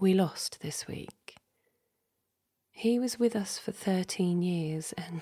we 0.00 0.14
lost 0.14 0.62
this 0.62 0.86
week. 0.88 1.36
He 2.70 2.98
was 2.98 3.18
with 3.18 3.36
us 3.36 3.58
for 3.58 3.70
13 3.70 4.40
years 4.40 4.94
and 4.96 5.20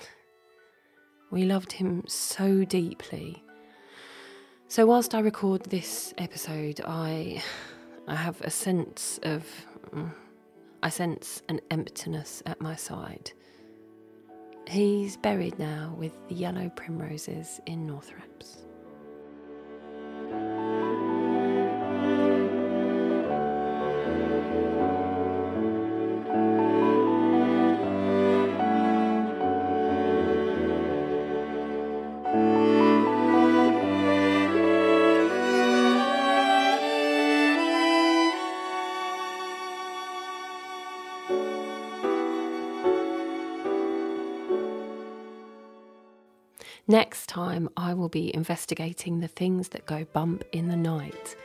we 1.29 1.43
loved 1.43 1.73
him 1.73 2.05
so 2.07 2.63
deeply. 2.63 3.43
So 4.69 4.85
whilst 4.85 5.13
I 5.13 5.19
record 5.19 5.63
this 5.63 6.13
episode, 6.17 6.79
I 6.85 7.43
I 8.07 8.15
have 8.15 8.39
a 8.39 8.49
sense 8.49 9.19
of 9.23 9.45
mm, 9.93 10.13
I 10.81 10.87
sense 10.87 11.41
an 11.49 11.59
emptiness 11.69 12.41
at 12.45 12.61
my 12.61 12.77
side. 12.77 13.33
He's 14.67 15.17
buried 15.17 15.59
now 15.59 15.93
with 15.97 16.13
the 16.29 16.35
yellow 16.35 16.69
primroses 16.69 17.61
in 17.65 17.87
Northrepps. 17.87 18.63
Time, 47.33 47.67
I 47.75 47.95
will 47.95 48.09
be 48.09 48.33
investigating 48.35 49.19
the 49.19 49.27
things 49.27 49.69
that 49.69 49.87
go 49.87 50.05
bump 50.13 50.43
in 50.51 50.67
the 50.67 50.75
night. 50.75 51.35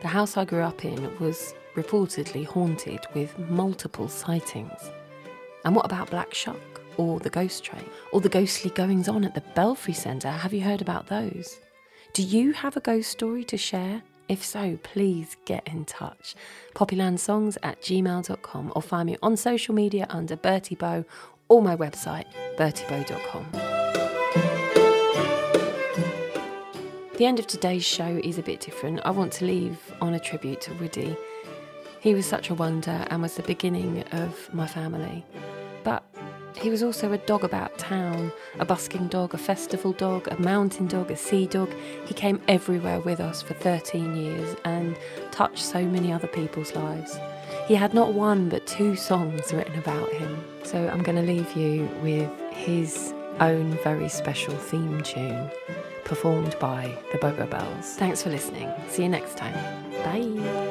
The 0.00 0.06
house 0.06 0.36
I 0.36 0.44
grew 0.44 0.62
up 0.62 0.84
in 0.84 1.18
was 1.18 1.54
reportedly 1.74 2.46
haunted 2.46 3.00
with 3.12 3.36
multiple 3.50 4.06
sightings. 4.06 4.80
And 5.64 5.74
what 5.74 5.84
about 5.84 6.10
Black 6.10 6.32
Shuck 6.32 6.60
or 6.96 7.18
the 7.18 7.30
ghost 7.30 7.64
train 7.64 7.84
or 8.12 8.20
the 8.20 8.28
ghostly 8.28 8.70
goings 8.70 9.08
on 9.08 9.24
at 9.24 9.34
the 9.34 9.42
Belfry 9.56 9.94
Centre? 9.94 10.30
Have 10.30 10.54
you 10.54 10.60
heard 10.60 10.80
about 10.80 11.08
those? 11.08 11.58
Do 12.12 12.22
you 12.22 12.52
have 12.52 12.76
a 12.76 12.80
ghost 12.80 13.10
story 13.10 13.42
to 13.44 13.56
share? 13.56 14.02
If 14.28 14.44
so, 14.44 14.78
please 14.84 15.36
get 15.44 15.66
in 15.66 15.86
touch. 15.86 16.36
Poppylandsongs 16.76 17.56
at 17.64 17.82
gmail.com 17.82 18.72
or 18.76 18.82
find 18.82 19.08
me 19.08 19.16
on 19.20 19.36
social 19.36 19.74
media 19.74 20.06
under 20.08 20.36
Bertie 20.36 20.76
Bow 20.76 21.04
or 21.48 21.62
my 21.62 21.74
website, 21.74 22.26
bertiebow.com. 22.56 24.61
The 27.18 27.26
end 27.26 27.38
of 27.38 27.46
today's 27.46 27.84
show 27.84 28.18
is 28.24 28.38
a 28.38 28.42
bit 28.42 28.60
different. 28.60 29.00
I 29.04 29.10
want 29.10 29.34
to 29.34 29.44
leave 29.44 29.78
on 30.00 30.14
a 30.14 30.18
tribute 30.18 30.62
to 30.62 30.72
Woody. 30.74 31.14
He 32.00 32.14
was 32.14 32.24
such 32.24 32.48
a 32.48 32.54
wonder 32.54 33.06
and 33.10 33.20
was 33.20 33.34
the 33.34 33.42
beginning 33.42 34.02
of 34.12 34.52
my 34.54 34.66
family. 34.66 35.22
But 35.84 36.02
he 36.56 36.70
was 36.70 36.82
also 36.82 37.12
a 37.12 37.18
dog 37.18 37.44
about 37.44 37.76
town, 37.76 38.32
a 38.58 38.64
busking 38.64 39.08
dog, 39.08 39.34
a 39.34 39.38
festival 39.38 39.92
dog, 39.92 40.26
a 40.28 40.40
mountain 40.40 40.86
dog, 40.86 41.10
a 41.10 41.16
sea 41.16 41.46
dog. 41.46 41.68
He 42.06 42.14
came 42.14 42.40
everywhere 42.48 43.00
with 43.00 43.20
us 43.20 43.42
for 43.42 43.52
13 43.52 44.16
years 44.16 44.56
and 44.64 44.96
touched 45.30 45.62
so 45.62 45.84
many 45.84 46.14
other 46.14 46.28
people's 46.28 46.74
lives. 46.74 47.18
He 47.66 47.74
had 47.74 47.92
not 47.92 48.14
one 48.14 48.48
but 48.48 48.66
two 48.66 48.96
songs 48.96 49.52
written 49.52 49.78
about 49.78 50.10
him. 50.14 50.42
So 50.64 50.88
I'm 50.88 51.02
going 51.02 51.16
to 51.16 51.30
leave 51.30 51.54
you 51.54 51.90
with 52.02 52.30
his 52.52 53.12
own 53.38 53.72
very 53.84 54.08
special 54.08 54.56
theme 54.56 55.02
tune 55.02 55.50
performed 56.04 56.56
by 56.58 56.96
the 57.12 57.18
Bobo 57.18 57.46
Bells. 57.46 57.94
Thanks 57.96 58.22
for 58.22 58.30
listening. 58.30 58.70
See 58.88 59.02
you 59.02 59.08
next 59.08 59.36
time. 59.36 59.54
Bye. 60.04 60.70